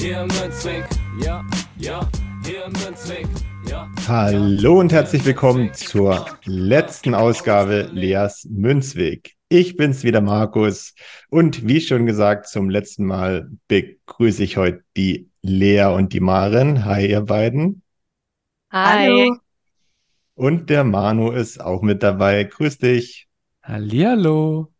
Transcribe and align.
Hier 0.00 0.20
im 0.20 0.28
Münzweg, 0.28 0.84
ja, 1.24 1.44
ja, 1.76 2.08
hier 2.44 2.66
im 2.66 2.72
Münzweg, 2.72 3.26
ja. 3.68 3.90
Hallo 4.06 4.78
und 4.78 4.92
herzlich 4.92 5.24
willkommen 5.24 5.74
zur 5.74 6.24
letzten 6.44 7.14
Ausgabe 7.14 7.90
Leas 7.92 8.46
Münzweg. 8.48 9.34
Ich 9.48 9.76
bin's 9.76 10.04
wieder, 10.04 10.20
Markus. 10.20 10.94
Und 11.30 11.66
wie 11.66 11.80
schon 11.80 12.06
gesagt, 12.06 12.46
zum 12.46 12.70
letzten 12.70 13.06
Mal 13.06 13.50
begrüße 13.66 14.44
ich 14.44 14.56
heute 14.56 14.84
die 14.96 15.30
Lea 15.42 15.86
und 15.86 16.12
die 16.12 16.20
Maren. 16.20 16.84
Hi, 16.84 17.04
ihr 17.04 17.22
beiden. 17.22 17.82
Hi. 18.70 19.32
Und 20.34 20.70
der 20.70 20.84
Manu 20.84 21.32
ist 21.32 21.60
auch 21.60 21.82
mit 21.82 22.04
dabei. 22.04 22.44
Grüß 22.44 22.78
dich. 22.78 23.26
Hallihallo. 23.64 24.72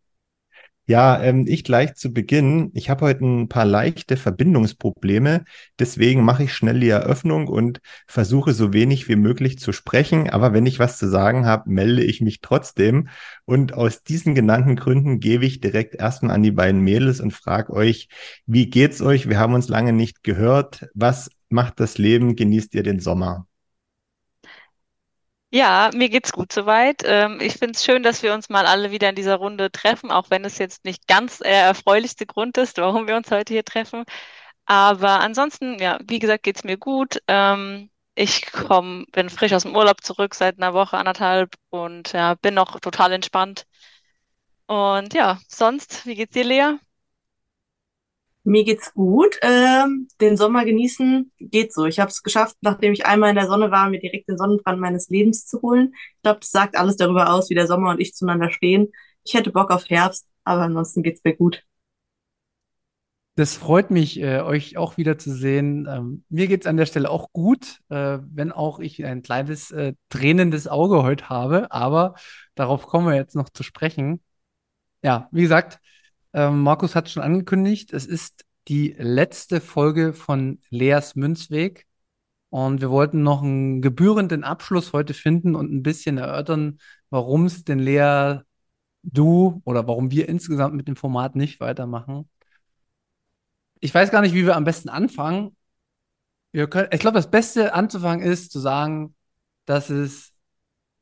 Ja, 0.90 1.22
ähm, 1.22 1.44
ich 1.46 1.64
gleich 1.64 1.96
zu 1.96 2.14
Beginn. 2.14 2.70
Ich 2.72 2.88
habe 2.88 3.04
heute 3.04 3.22
ein 3.22 3.48
paar 3.50 3.66
leichte 3.66 4.16
Verbindungsprobleme. 4.16 5.44
Deswegen 5.78 6.24
mache 6.24 6.44
ich 6.44 6.54
schnell 6.54 6.80
die 6.80 6.88
Eröffnung 6.88 7.46
und 7.46 7.80
versuche 8.06 8.54
so 8.54 8.72
wenig 8.72 9.06
wie 9.06 9.16
möglich 9.16 9.58
zu 9.58 9.72
sprechen. 9.72 10.30
Aber 10.30 10.54
wenn 10.54 10.64
ich 10.64 10.78
was 10.78 10.96
zu 10.96 11.06
sagen 11.06 11.44
habe, 11.44 11.68
melde 11.70 12.02
ich 12.02 12.22
mich 12.22 12.40
trotzdem. 12.40 13.08
Und 13.44 13.74
aus 13.74 14.02
diesen 14.02 14.34
genannten 14.34 14.76
Gründen 14.76 15.20
gebe 15.20 15.44
ich 15.44 15.60
direkt 15.60 15.94
erstmal 15.94 16.34
an 16.34 16.42
die 16.42 16.52
beiden 16.52 16.80
Mädels 16.80 17.20
und 17.20 17.32
frage 17.32 17.74
euch, 17.74 18.08
wie 18.46 18.70
geht's 18.70 19.02
euch? 19.02 19.28
Wir 19.28 19.38
haben 19.38 19.52
uns 19.52 19.68
lange 19.68 19.92
nicht 19.92 20.24
gehört. 20.24 20.88
Was 20.94 21.30
macht 21.50 21.80
das 21.80 21.98
Leben? 21.98 22.34
Genießt 22.34 22.74
ihr 22.74 22.82
den 22.82 23.00
Sommer? 23.00 23.47
Ja, 25.50 25.90
mir 25.94 26.10
geht's 26.10 26.32
gut 26.32 26.52
soweit. 26.52 27.02
Ähm, 27.04 27.40
ich 27.40 27.54
finde 27.54 27.72
es 27.74 27.84
schön, 27.84 28.02
dass 28.02 28.22
wir 28.22 28.34
uns 28.34 28.50
mal 28.50 28.66
alle 28.66 28.90
wieder 28.90 29.08
in 29.08 29.14
dieser 29.14 29.36
Runde 29.36 29.70
treffen, 29.72 30.10
auch 30.10 30.28
wenn 30.30 30.44
es 30.44 30.58
jetzt 30.58 30.84
nicht 30.84 31.06
ganz 31.08 31.38
der 31.38 31.64
erfreulichste 31.64 32.26
Grund 32.26 32.58
ist, 32.58 32.76
warum 32.78 33.06
wir 33.06 33.16
uns 33.16 33.30
heute 33.30 33.54
hier 33.54 33.64
treffen. 33.64 34.04
Aber 34.66 35.20
ansonsten, 35.20 35.78
ja, 35.80 35.98
wie 36.06 36.18
gesagt, 36.18 36.44
geht's 36.44 36.64
mir 36.64 36.76
gut. 36.78 37.18
Ähm, 37.28 37.90
ich 38.14 38.52
komm, 38.52 39.06
bin 39.12 39.30
frisch 39.30 39.52
aus 39.54 39.62
dem 39.62 39.76
Urlaub 39.76 40.02
zurück 40.04 40.34
seit 40.34 40.58
einer 40.58 40.74
Woche, 40.74 40.98
anderthalb 40.98 41.54
und 41.70 42.12
ja, 42.12 42.34
bin 42.34 42.54
noch 42.54 42.80
total 42.80 43.12
entspannt. 43.12 43.66
Und 44.66 45.14
ja, 45.14 45.38
sonst, 45.48 46.06
wie 46.06 46.14
geht's 46.14 46.32
dir, 46.34 46.44
Lea? 46.44 46.78
Mir 48.48 48.64
geht's 48.64 48.94
gut. 48.94 49.38
Ähm, 49.42 50.08
den 50.22 50.38
Sommer 50.38 50.64
genießen 50.64 51.30
geht 51.38 51.74
so. 51.74 51.84
Ich 51.84 52.00
habe 52.00 52.10
es 52.10 52.22
geschafft, 52.22 52.56
nachdem 52.62 52.94
ich 52.94 53.04
einmal 53.04 53.28
in 53.28 53.36
der 53.36 53.46
Sonne 53.46 53.70
war, 53.70 53.90
mir 53.90 54.00
direkt 54.00 54.26
den 54.26 54.38
Sonnenbrand 54.38 54.80
meines 54.80 55.10
Lebens 55.10 55.44
zu 55.46 55.60
holen. 55.60 55.92
Ich 56.16 56.22
glaube, 56.22 56.40
das 56.40 56.50
sagt 56.50 56.74
alles 56.74 56.96
darüber 56.96 57.30
aus, 57.30 57.50
wie 57.50 57.54
der 57.54 57.66
Sommer 57.66 57.90
und 57.90 58.00
ich 58.00 58.14
zueinander 58.14 58.50
stehen. 58.50 58.88
Ich 59.22 59.34
hätte 59.34 59.52
Bock 59.52 59.70
auf 59.70 59.90
Herbst, 59.90 60.26
aber 60.44 60.62
ansonsten 60.62 61.02
geht's 61.02 61.20
mir 61.24 61.36
gut. 61.36 61.62
Das 63.34 63.54
freut 63.54 63.90
mich, 63.90 64.18
äh, 64.18 64.40
euch 64.40 64.78
auch 64.78 64.96
wieder 64.96 65.18
zu 65.18 65.30
sehen. 65.30 65.86
Ähm, 65.86 66.24
mir 66.30 66.46
geht's 66.46 66.66
an 66.66 66.78
der 66.78 66.86
Stelle 66.86 67.10
auch 67.10 67.30
gut, 67.34 67.80
äh, 67.90 68.18
wenn 68.32 68.50
auch 68.50 68.78
ich 68.78 69.04
ein 69.04 69.20
kleines 69.20 69.70
äh, 69.72 69.92
tränendes 70.08 70.68
Auge 70.68 71.02
heute 71.02 71.28
habe. 71.28 71.70
Aber 71.70 72.14
darauf 72.54 72.86
kommen 72.86 73.08
wir 73.08 73.14
jetzt 73.14 73.36
noch 73.36 73.50
zu 73.50 73.62
sprechen. 73.62 74.22
Ja, 75.02 75.28
wie 75.32 75.42
gesagt, 75.42 75.80
ähm, 76.32 76.62
Markus 76.62 76.94
hat 76.94 77.08
schon 77.08 77.22
angekündigt, 77.22 77.92
es 77.92 78.06
ist 78.06 78.44
die 78.68 78.94
letzte 78.98 79.60
Folge 79.60 80.12
von 80.12 80.60
Leas 80.70 81.16
Münzweg. 81.16 81.86
Und 82.50 82.80
wir 82.80 82.90
wollten 82.90 83.22
noch 83.22 83.42
einen 83.42 83.82
gebührenden 83.82 84.42
Abschluss 84.42 84.92
heute 84.92 85.12
finden 85.14 85.54
und 85.54 85.70
ein 85.72 85.82
bisschen 85.82 86.16
erörtern, 86.16 86.78
warum 87.10 87.44
es 87.46 87.64
denn 87.64 87.78
Lea, 87.78 88.40
du 89.02 89.60
oder 89.64 89.86
warum 89.86 90.10
wir 90.10 90.28
insgesamt 90.28 90.74
mit 90.74 90.88
dem 90.88 90.96
Format 90.96 91.36
nicht 91.36 91.60
weitermachen. 91.60 92.28
Ich 93.80 93.94
weiß 93.94 94.10
gar 94.10 94.22
nicht, 94.22 94.34
wie 94.34 94.46
wir 94.46 94.56
am 94.56 94.64
besten 94.64 94.88
anfangen. 94.88 95.56
Können, 96.52 96.88
ich 96.90 97.00
glaube, 97.00 97.16
das 97.16 97.30
Beste 97.30 97.74
anzufangen 97.74 98.26
ist 98.26 98.50
zu 98.50 98.58
sagen, 98.58 99.14
dass 99.66 99.90
es 99.90 100.32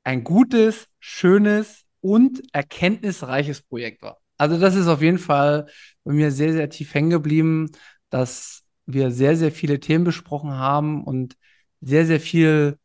ein 0.05 0.25
gutes, 0.25 0.89
schönes 0.99 1.85
und 2.01 2.43
erkenntnisreiches 2.53 3.63
Projekt 3.63 4.03
war. 4.03 4.21
Also 4.39 4.59
das 4.59 4.75
ist 4.75 4.87
auf 4.89 5.03
jeden 5.03 5.19
Fall 5.19 5.67
bei 6.05 6.13
mir 6.13 6.31
sehr, 6.31 6.53
sehr 6.53 6.69
tief 6.71 6.95
hängen 6.95 7.11
geblieben, 7.11 7.71
dass 8.11 8.65
wir 8.87 9.11
sehr, 9.11 9.37
sehr 9.37 9.53
viele 9.53 9.81
Themen 9.81 10.05
besprochen 10.05 10.53
haben 10.53 11.05
und 11.05 11.37
sehr, 11.81 12.07
sehr 12.07 12.21
viel, 12.21 12.79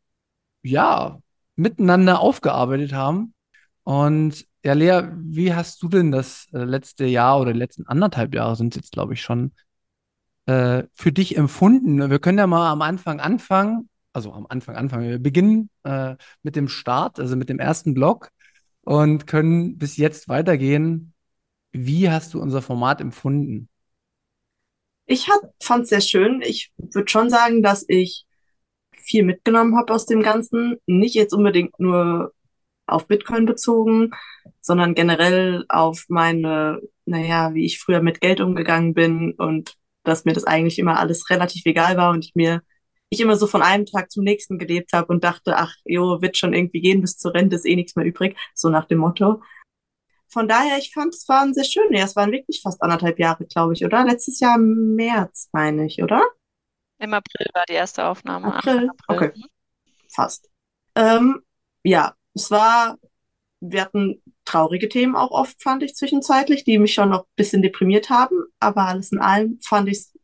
ja, 0.63 1.19
miteinander 1.55 2.19
aufgearbeitet 2.19 2.93
haben. 2.93 3.33
Und 3.83 4.45
ja, 4.63 4.73
Lea, 4.73 5.09
wie 5.15 5.53
hast 5.53 5.81
du 5.83 5.89
denn 5.89 6.11
das 6.11 6.47
äh, 6.53 6.63
letzte 6.63 7.05
Jahr 7.05 7.39
oder 7.39 7.53
die 7.53 7.59
letzten 7.59 7.87
anderthalb 7.87 8.33
Jahre 8.35 8.55
sind 8.55 8.75
es 8.75 8.81
jetzt, 8.81 8.91
glaube 8.91 9.13
ich, 9.13 9.21
schon 9.21 9.53
äh, 10.45 10.83
für 10.93 11.11
dich 11.11 11.37
empfunden? 11.37 12.09
Wir 12.09 12.19
können 12.19 12.37
ja 12.37 12.47
mal 12.47 12.71
am 12.71 12.81
Anfang 12.81 13.19
anfangen, 13.19 13.89
also 14.13 14.33
am 14.33 14.45
Anfang 14.49 14.75
anfangen. 14.75 15.09
Wir 15.09 15.19
beginnen 15.19 15.69
äh, 15.83 16.15
mit 16.43 16.55
dem 16.55 16.67
Start, 16.67 17.19
also 17.19 17.35
mit 17.35 17.49
dem 17.49 17.59
ersten 17.59 17.93
Block 17.93 18.29
und 18.81 19.27
können 19.27 19.77
bis 19.77 19.97
jetzt 19.97 20.29
weitergehen. 20.29 21.10
Wie 21.71 22.09
hast 22.09 22.33
du 22.33 22.41
unser 22.41 22.61
Format 22.61 23.01
empfunden? 23.01 23.69
Ich 25.05 25.27
fand 25.59 25.83
es 25.83 25.89
sehr 25.89 26.01
schön. 26.01 26.41
Ich 26.41 26.71
würde 26.77 27.09
schon 27.09 27.29
sagen, 27.29 27.63
dass 27.63 27.85
ich 27.87 28.25
viel 28.95 29.23
mitgenommen 29.23 29.77
habe 29.77 29.93
aus 29.93 30.05
dem 30.05 30.21
Ganzen. 30.21 30.77
Nicht 30.85 31.15
jetzt 31.15 31.33
unbedingt 31.33 31.79
nur 31.79 32.33
auf 32.87 33.07
Bitcoin 33.07 33.45
bezogen, 33.45 34.11
sondern 34.59 34.95
generell 34.95 35.65
auf 35.69 36.05
meine, 36.09 36.81
naja, 37.05 37.53
wie 37.53 37.65
ich 37.65 37.79
früher 37.79 38.01
mit 38.01 38.21
Geld 38.21 38.41
umgegangen 38.41 38.93
bin 38.93 39.33
und 39.33 39.75
dass 40.03 40.25
mir 40.25 40.33
das 40.33 40.45
eigentlich 40.45 40.79
immer 40.79 40.99
alles 40.99 41.29
relativ 41.29 41.65
egal 41.65 41.97
war 41.97 42.11
und 42.11 42.25
ich 42.25 42.35
mir, 42.35 42.61
ich 43.09 43.21
immer 43.21 43.35
so 43.35 43.47
von 43.47 43.61
einem 43.61 43.85
Tag 43.85 44.11
zum 44.11 44.23
nächsten 44.23 44.57
gelebt 44.57 44.93
habe 44.93 45.07
und 45.07 45.23
dachte, 45.23 45.57
ach, 45.57 45.75
jo, 45.85 46.21
wird 46.21 46.37
schon 46.37 46.53
irgendwie 46.53 46.81
gehen, 46.81 47.01
bis 47.01 47.17
zur 47.17 47.33
Rente 47.33 47.55
ist 47.55 47.65
eh 47.65 47.75
nichts 47.75 47.95
mehr 47.95 48.05
übrig, 48.05 48.37
so 48.55 48.69
nach 48.69 48.85
dem 48.85 48.99
Motto 48.99 49.41
von 50.31 50.47
daher, 50.47 50.77
ich 50.77 50.93
fand, 50.93 51.13
es 51.13 51.27
waren 51.27 51.53
sehr 51.53 51.65
schön. 51.65 51.91
Ja, 51.91 52.05
es 52.05 52.15
waren 52.15 52.31
wirklich 52.31 52.61
fast 52.61 52.81
anderthalb 52.81 53.19
Jahre, 53.19 53.45
glaube 53.45 53.73
ich, 53.73 53.83
oder? 53.83 54.05
Letztes 54.05 54.39
Jahr 54.39 54.55
im 54.55 54.95
März, 54.95 55.49
meine 55.51 55.85
ich, 55.85 56.01
oder? 56.01 56.23
Im 56.99 57.13
April 57.13 57.47
war 57.53 57.65
die 57.67 57.73
erste 57.73 58.05
Aufnahme. 58.05 58.55
April, 58.55 58.89
April. 58.89 59.29
okay. 59.29 59.31
Fast. 60.13 60.49
Ähm, 60.95 61.41
ja, 61.83 62.15
es 62.33 62.49
war, 62.49 62.97
wir 63.59 63.81
hatten 63.81 64.21
traurige 64.45 64.87
Themen 64.87 65.15
auch 65.15 65.31
oft, 65.31 65.61
fand 65.61 65.83
ich 65.83 65.95
zwischenzeitlich, 65.95 66.63
die 66.63 66.79
mich 66.79 66.93
schon 66.93 67.09
noch 67.09 67.23
ein 67.23 67.35
bisschen 67.35 67.61
deprimiert 67.61 68.09
haben. 68.09 68.37
Aber 68.59 68.87
alles 68.87 69.11
in 69.11 69.19
allem 69.19 69.59
fand 69.61 69.89
ich 69.89 69.97
es 69.97 70.19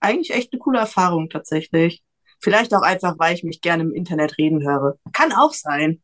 eigentlich 0.00 0.34
echt 0.34 0.52
eine 0.52 0.58
coole 0.58 0.80
Erfahrung 0.80 1.30
tatsächlich. 1.30 2.02
Vielleicht 2.40 2.74
auch 2.74 2.82
einfach, 2.82 3.18
weil 3.18 3.34
ich 3.34 3.44
mich 3.44 3.60
gerne 3.60 3.84
im 3.84 3.94
Internet 3.94 4.36
reden 4.36 4.66
höre. 4.66 4.98
Kann 5.12 5.32
auch 5.32 5.52
sein. 5.52 6.02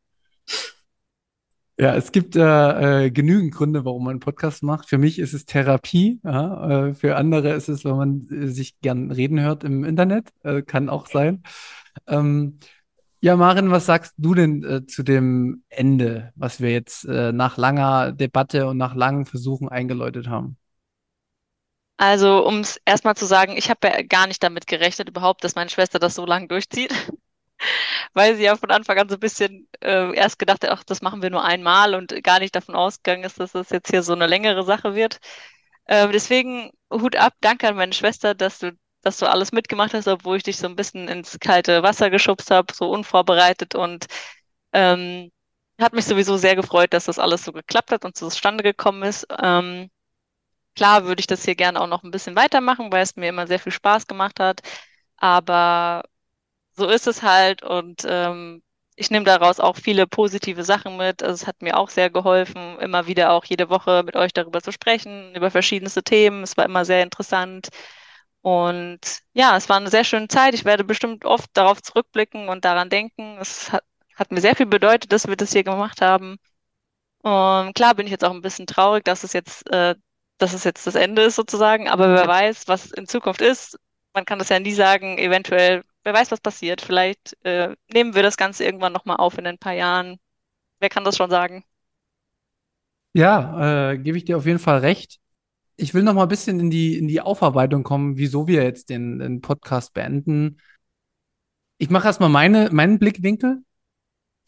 Ja, 1.80 1.94
es 1.94 2.10
gibt 2.10 2.34
äh, 2.34 3.04
äh, 3.04 3.10
genügend 3.12 3.54
Gründe, 3.54 3.84
warum 3.84 4.02
man 4.02 4.12
einen 4.12 4.20
Podcast 4.20 4.64
macht. 4.64 4.88
Für 4.88 4.98
mich 4.98 5.20
ist 5.20 5.32
es 5.32 5.46
Therapie. 5.46 6.20
Ja? 6.24 6.88
Äh, 6.88 6.94
für 6.94 7.14
andere 7.16 7.50
ist 7.52 7.68
es, 7.68 7.84
wenn 7.84 7.96
man 7.96 8.26
äh, 8.32 8.48
sich 8.48 8.80
gern 8.80 9.12
reden 9.12 9.38
hört 9.38 9.62
im 9.62 9.84
Internet. 9.84 10.30
Äh, 10.42 10.62
kann 10.62 10.88
auch 10.88 11.06
sein. 11.06 11.44
Ähm, 12.08 12.58
ja, 13.20 13.36
Marin, 13.36 13.70
was 13.70 13.86
sagst 13.86 14.14
du 14.16 14.34
denn 14.34 14.64
äh, 14.64 14.86
zu 14.86 15.04
dem 15.04 15.62
Ende, 15.68 16.32
was 16.34 16.60
wir 16.60 16.72
jetzt 16.72 17.04
nach 17.04 17.56
langer 17.56 18.12
Debatte 18.12 18.66
und 18.66 18.76
nach 18.76 18.96
langen 18.96 19.24
Versuchen 19.24 19.68
eingeläutet 19.68 20.28
haben? 20.28 20.56
Also, 21.96 22.44
um 22.46 22.60
es 22.60 22.80
erstmal 22.84 23.16
zu 23.16 23.26
sagen, 23.26 23.56
ich 23.56 23.70
habe 23.70 23.88
ja 23.88 24.02
gar 24.02 24.26
nicht 24.26 24.42
damit 24.42 24.66
gerechnet 24.66 25.08
überhaupt, 25.08 25.42
dass 25.44 25.54
meine 25.54 25.70
Schwester 25.70 25.98
das 26.00 26.16
so 26.16 26.26
lange 26.26 26.48
durchzieht 26.48 26.92
weil 28.14 28.36
sie 28.36 28.44
ja 28.44 28.56
von 28.56 28.70
Anfang 28.70 28.98
an 28.98 29.08
so 29.08 29.16
ein 29.16 29.20
bisschen 29.20 29.68
äh, 29.80 30.14
erst 30.14 30.38
gedacht 30.38 30.64
hat, 30.64 30.70
ach, 30.70 30.84
das 30.84 31.02
machen 31.02 31.22
wir 31.22 31.30
nur 31.30 31.44
einmal 31.44 31.94
und 31.94 32.22
gar 32.24 32.40
nicht 32.40 32.54
davon 32.54 32.74
ausgegangen 32.74 33.24
ist, 33.24 33.40
dass 33.40 33.52
das 33.52 33.70
jetzt 33.70 33.90
hier 33.90 34.02
so 34.02 34.12
eine 34.14 34.26
längere 34.26 34.64
Sache 34.64 34.94
wird. 34.94 35.18
Äh, 35.86 36.08
deswegen 36.10 36.70
Hut 36.92 37.16
ab, 37.16 37.34
danke 37.40 37.68
an 37.68 37.76
meine 37.76 37.92
Schwester, 37.92 38.34
dass 38.34 38.58
du, 38.58 38.72
dass 39.02 39.18
du 39.18 39.26
alles 39.26 39.52
mitgemacht 39.52 39.94
hast, 39.94 40.08
obwohl 40.08 40.36
ich 40.38 40.42
dich 40.42 40.58
so 40.58 40.66
ein 40.66 40.76
bisschen 40.76 41.08
ins 41.08 41.38
kalte 41.40 41.82
Wasser 41.82 42.10
geschubst 42.10 42.50
habe, 42.50 42.72
so 42.74 42.90
unvorbereitet 42.90 43.74
und 43.74 44.06
ähm, 44.72 45.30
hat 45.80 45.92
mich 45.94 46.04
sowieso 46.06 46.36
sehr 46.36 46.56
gefreut, 46.56 46.92
dass 46.92 47.06
das 47.06 47.18
alles 47.18 47.44
so 47.44 47.52
geklappt 47.52 47.92
hat 47.92 48.04
und 48.04 48.16
zustande 48.16 48.62
gekommen 48.64 49.02
ist. 49.04 49.26
Ähm, 49.42 49.90
klar 50.76 51.04
würde 51.06 51.20
ich 51.20 51.26
das 51.26 51.44
hier 51.44 51.54
gerne 51.56 51.80
auch 51.80 51.86
noch 51.86 52.02
ein 52.04 52.10
bisschen 52.10 52.36
weitermachen, 52.36 52.92
weil 52.92 53.02
es 53.02 53.16
mir 53.16 53.28
immer 53.28 53.46
sehr 53.46 53.58
viel 53.58 53.72
Spaß 53.72 54.06
gemacht 54.06 54.40
hat. 54.40 54.60
Aber 55.16 56.04
so 56.78 56.88
ist 56.88 57.06
es 57.06 57.22
halt 57.22 57.62
und 57.62 58.04
ähm, 58.08 58.62
ich 58.96 59.10
nehme 59.10 59.24
daraus 59.24 59.60
auch 59.60 59.76
viele 59.76 60.06
positive 60.06 60.64
Sachen 60.64 60.96
mit. 60.96 61.22
Also 61.22 61.34
es 61.34 61.46
hat 61.46 61.62
mir 61.62 61.76
auch 61.78 61.88
sehr 61.90 62.10
geholfen, 62.10 62.78
immer 62.80 63.06
wieder 63.06 63.32
auch 63.32 63.44
jede 63.44 63.70
Woche 63.70 64.02
mit 64.04 64.16
euch 64.16 64.32
darüber 64.32 64.60
zu 64.62 64.72
sprechen, 64.72 65.34
über 65.36 65.50
verschiedenste 65.52 66.02
Themen. 66.02 66.42
Es 66.42 66.56
war 66.56 66.64
immer 66.64 66.84
sehr 66.84 67.02
interessant. 67.04 67.68
Und 68.42 69.00
ja, 69.34 69.56
es 69.56 69.68
war 69.68 69.76
eine 69.76 69.90
sehr 69.90 70.04
schöne 70.04 70.28
Zeit. 70.28 70.54
Ich 70.54 70.64
werde 70.64 70.84
bestimmt 70.84 71.24
oft 71.24 71.50
darauf 71.54 71.82
zurückblicken 71.82 72.48
und 72.48 72.64
daran 72.64 72.90
denken. 72.90 73.38
Es 73.40 73.70
hat, 73.72 73.84
hat 74.16 74.32
mir 74.32 74.40
sehr 74.40 74.56
viel 74.56 74.66
bedeutet, 74.66 75.12
dass 75.12 75.28
wir 75.28 75.36
das 75.36 75.52
hier 75.52 75.64
gemacht 75.64 76.00
haben. 76.02 76.38
Und 77.22 77.74
klar 77.74 77.94
bin 77.94 78.06
ich 78.06 78.12
jetzt 78.12 78.24
auch 78.24 78.32
ein 78.32 78.42
bisschen 78.42 78.66
traurig, 78.66 79.04
dass 79.04 79.24
es 79.24 79.32
jetzt, 79.32 79.68
äh, 79.70 79.94
dass 80.38 80.54
es 80.54 80.64
jetzt 80.64 80.86
das 80.86 80.94
Ende 80.94 81.22
ist 81.22 81.36
sozusagen. 81.36 81.88
Aber 81.88 82.14
wer 82.14 82.26
weiß, 82.26 82.68
was 82.68 82.90
in 82.92 83.06
Zukunft 83.06 83.40
ist. 83.42 83.78
Man 84.14 84.24
kann 84.24 84.38
das 84.38 84.48
ja 84.48 84.58
nie 84.60 84.72
sagen. 84.72 85.18
Eventuell, 85.18 85.84
wer 86.08 86.14
weiß, 86.14 86.30
was 86.30 86.40
passiert. 86.40 86.80
Vielleicht 86.80 87.36
äh, 87.44 87.76
nehmen 87.92 88.14
wir 88.14 88.22
das 88.22 88.38
Ganze 88.38 88.64
irgendwann 88.64 88.94
nochmal 88.94 89.16
auf 89.16 89.36
in 89.36 89.46
ein 89.46 89.58
paar 89.58 89.74
Jahren. 89.74 90.16
Wer 90.80 90.88
kann 90.88 91.04
das 91.04 91.18
schon 91.18 91.28
sagen? 91.28 91.64
Ja, 93.12 93.90
äh, 93.92 93.98
gebe 93.98 94.16
ich 94.16 94.24
dir 94.24 94.38
auf 94.38 94.46
jeden 94.46 94.58
Fall 94.58 94.78
recht. 94.78 95.18
Ich 95.76 95.92
will 95.92 96.02
noch 96.02 96.14
mal 96.14 96.22
ein 96.22 96.28
bisschen 96.28 96.60
in 96.60 96.70
die, 96.70 96.96
in 96.96 97.08
die 97.08 97.20
Aufarbeitung 97.20 97.82
kommen, 97.82 98.16
wieso 98.16 98.48
wir 98.48 98.62
jetzt 98.62 98.88
den, 98.88 99.18
den 99.18 99.42
Podcast 99.42 99.92
beenden. 99.92 100.60
Ich 101.76 101.90
mache 101.90 102.06
erstmal 102.06 102.30
meine, 102.30 102.70
meinen 102.72 102.98
Blickwinkel. 102.98 103.62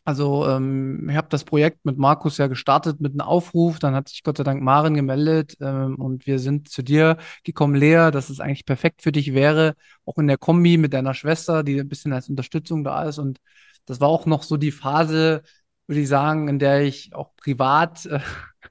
Also 0.05 0.47
ähm, 0.47 1.09
ich 1.11 1.17
habe 1.17 1.29
das 1.31 1.45
Projekt 1.45 1.85
mit 1.85 1.99
Markus 1.99 2.39
ja 2.39 2.47
gestartet 2.47 3.01
mit 3.01 3.13
einem 3.13 3.21
Aufruf, 3.21 3.79
dann 3.79 3.95
hat 3.95 4.09
sich 4.09 4.23
Gott 4.23 4.39
sei 4.39 4.45
Dank 4.45 4.63
Maren 4.63 4.95
gemeldet 4.95 5.57
ähm, 5.61 5.97
und 5.97 6.27
wir 6.27 6.39
sind 6.39 6.69
zu 6.69 6.83
dir 6.83 7.19
gekommen, 7.45 7.75
Lea, 7.75 8.11
dass 8.11 8.31
es 8.31 8.41
eigentlich 8.41 8.65
perfekt 8.65 9.03
für 9.03 9.13
dich 9.13 9.35
wäre, 9.35 9.75
auch 10.05 10.19
in 10.19 10.27
der 10.27 10.39
Kombi 10.39 10.79
mit 10.79 10.95
deiner 10.95 11.15
Schwester, 11.15 11.63
die 11.63 11.79
ein 11.79 11.89
bisschen 11.89 12.13
als 12.13 12.29
Unterstützung 12.29 12.83
da 12.85 13.05
ist. 13.05 13.19
Und 13.19 13.39
das 13.87 14.01
war 14.01 14.09
auch 14.09 14.27
noch 14.27 14.43
so 14.43 14.57
die 14.57 14.73
Phase, 14.73 15.43
würde 15.87 16.01
ich 16.01 16.09
sagen, 16.09 16.49
in 16.49 16.59
der 16.59 16.83
ich 16.83 17.15
auch 17.15 17.35
privat 17.37 18.07
äh, 18.07 18.21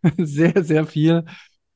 sehr, 0.17 0.63
sehr 0.63 0.85
viel, 0.87 1.25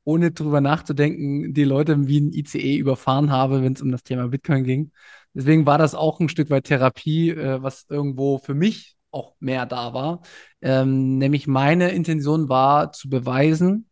ohne 0.04 0.32
drüber 0.32 0.60
nachzudenken, 0.60 1.54
die 1.54 1.64
Leute 1.64 2.08
wie 2.08 2.20
ein 2.20 2.32
ICE 2.32 2.76
überfahren 2.76 3.30
habe, 3.30 3.62
wenn 3.62 3.74
es 3.74 3.82
um 3.82 3.92
das 3.92 4.02
Thema 4.02 4.28
Bitcoin 4.28 4.64
ging. 4.64 4.92
Deswegen 5.32 5.66
war 5.66 5.78
das 5.78 5.94
auch 5.94 6.20
ein 6.20 6.28
Stück 6.28 6.50
weit 6.50 6.64
Therapie, 6.64 7.30
äh, 7.30 7.62
was 7.62 7.86
irgendwo 7.88 8.38
für 8.38 8.54
mich 8.54 8.93
auch 9.14 9.34
mehr 9.40 9.66
da 9.66 9.94
war. 9.94 10.22
Ähm, 10.60 11.18
nämlich 11.18 11.46
meine 11.46 11.90
Intention 11.90 12.48
war 12.48 12.92
zu 12.92 13.08
beweisen, 13.08 13.88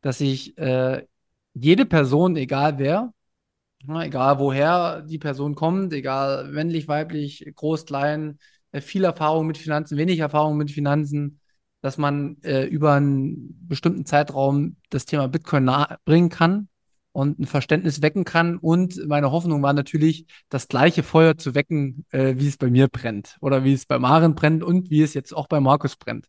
dass 0.00 0.20
ich 0.20 0.56
äh, 0.58 1.04
jede 1.54 1.86
Person, 1.86 2.36
egal 2.36 2.78
wer, 2.78 3.12
egal 3.88 4.38
woher 4.38 5.02
die 5.02 5.18
Person 5.18 5.54
kommt, 5.54 5.92
egal 5.92 6.48
männlich, 6.48 6.88
weiblich, 6.88 7.44
groß, 7.54 7.86
klein, 7.86 8.38
äh, 8.72 8.80
viel 8.80 9.04
Erfahrung 9.04 9.46
mit 9.46 9.58
Finanzen, 9.58 9.98
wenig 9.98 10.20
Erfahrung 10.20 10.56
mit 10.56 10.70
Finanzen, 10.70 11.40
dass 11.82 11.98
man 11.98 12.38
äh, 12.42 12.64
über 12.64 12.94
einen 12.94 13.66
bestimmten 13.68 14.06
Zeitraum 14.06 14.76
das 14.90 15.06
Thema 15.06 15.28
Bitcoin 15.28 15.70
bringen 16.04 16.30
kann 16.30 16.69
und 17.12 17.38
ein 17.38 17.46
Verständnis 17.46 18.02
wecken 18.02 18.24
kann. 18.24 18.58
Und 18.58 19.06
meine 19.06 19.30
Hoffnung 19.32 19.62
war 19.62 19.72
natürlich, 19.72 20.26
das 20.48 20.68
gleiche 20.68 21.02
Feuer 21.02 21.36
zu 21.36 21.54
wecken, 21.54 22.06
äh, 22.10 22.34
wie 22.36 22.48
es 22.48 22.56
bei 22.56 22.70
mir 22.70 22.88
brennt 22.88 23.36
oder 23.40 23.64
wie 23.64 23.72
es 23.72 23.86
bei 23.86 23.98
Maren 23.98 24.34
brennt 24.34 24.62
und 24.62 24.90
wie 24.90 25.02
es 25.02 25.14
jetzt 25.14 25.32
auch 25.34 25.48
bei 25.48 25.60
Markus 25.60 25.96
brennt. 25.96 26.26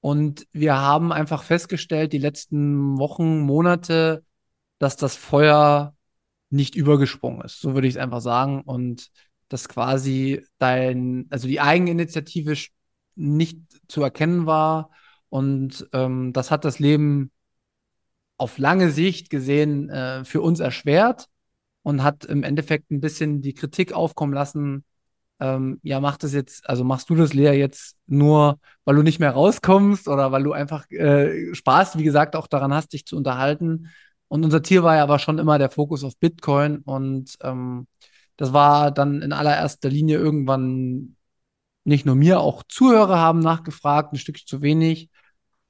Und 0.00 0.46
wir 0.52 0.76
haben 0.76 1.12
einfach 1.12 1.42
festgestellt, 1.42 2.12
die 2.12 2.18
letzten 2.18 2.98
Wochen, 2.98 3.40
Monate, 3.40 4.24
dass 4.78 4.96
das 4.96 5.16
Feuer 5.16 5.94
nicht 6.50 6.74
übergesprungen 6.76 7.42
ist. 7.42 7.60
So 7.60 7.74
würde 7.74 7.88
ich 7.88 7.94
es 7.94 8.00
einfach 8.00 8.20
sagen. 8.20 8.62
Und 8.62 9.10
dass 9.48 9.68
quasi 9.68 10.44
dein, 10.58 11.26
also 11.30 11.48
die 11.48 11.60
Eigeninitiative 11.60 12.54
nicht 13.16 13.58
zu 13.88 14.02
erkennen 14.02 14.46
war. 14.46 14.90
Und 15.30 15.88
ähm, 15.92 16.32
das 16.32 16.50
hat 16.50 16.64
das 16.64 16.78
Leben 16.78 17.32
auf 18.38 18.58
lange 18.58 18.90
Sicht 18.90 19.30
gesehen 19.30 19.90
äh, 19.90 20.24
für 20.24 20.40
uns 20.40 20.60
erschwert 20.60 21.26
und 21.82 22.02
hat 22.02 22.24
im 22.24 22.42
Endeffekt 22.42 22.90
ein 22.90 23.00
bisschen 23.00 23.42
die 23.42 23.54
Kritik 23.54 23.92
aufkommen 23.92 24.32
lassen. 24.32 24.84
Ähm, 25.40 25.80
ja, 25.82 26.00
mach 26.00 26.16
das 26.16 26.32
jetzt, 26.34 26.68
also 26.68 26.84
machst 26.84 27.10
du 27.10 27.14
das, 27.14 27.34
Lea, 27.34 27.52
jetzt 27.52 27.96
nur, 28.06 28.58
weil 28.84 28.96
du 28.96 29.02
nicht 29.02 29.20
mehr 29.20 29.32
rauskommst 29.32 30.08
oder 30.08 30.32
weil 30.32 30.42
du 30.44 30.52
einfach 30.52 30.90
äh, 30.90 31.54
Spaß, 31.54 31.98
wie 31.98 32.04
gesagt, 32.04 32.36
auch 32.36 32.46
daran 32.46 32.72
hast, 32.74 32.92
dich 32.92 33.06
zu 33.06 33.16
unterhalten. 33.16 33.88
Und 34.28 34.44
unser 34.44 34.62
Ziel 34.62 34.82
war 34.82 34.96
ja 34.96 35.02
aber 35.02 35.18
schon 35.18 35.38
immer 35.38 35.58
der 35.58 35.70
Fokus 35.70 36.04
auf 36.04 36.16
Bitcoin 36.18 36.78
und 36.78 37.36
ähm, 37.42 37.86
das 38.36 38.52
war 38.52 38.92
dann 38.92 39.22
in 39.22 39.32
allererster 39.32 39.88
Linie 39.90 40.18
irgendwann 40.18 41.16
nicht 41.84 42.06
nur 42.06 42.14
mir, 42.14 42.40
auch 42.40 42.62
Zuhörer 42.68 43.18
haben 43.18 43.40
nachgefragt, 43.40 44.12
ein 44.12 44.18
Stück 44.18 44.38
zu 44.46 44.62
wenig. 44.62 45.10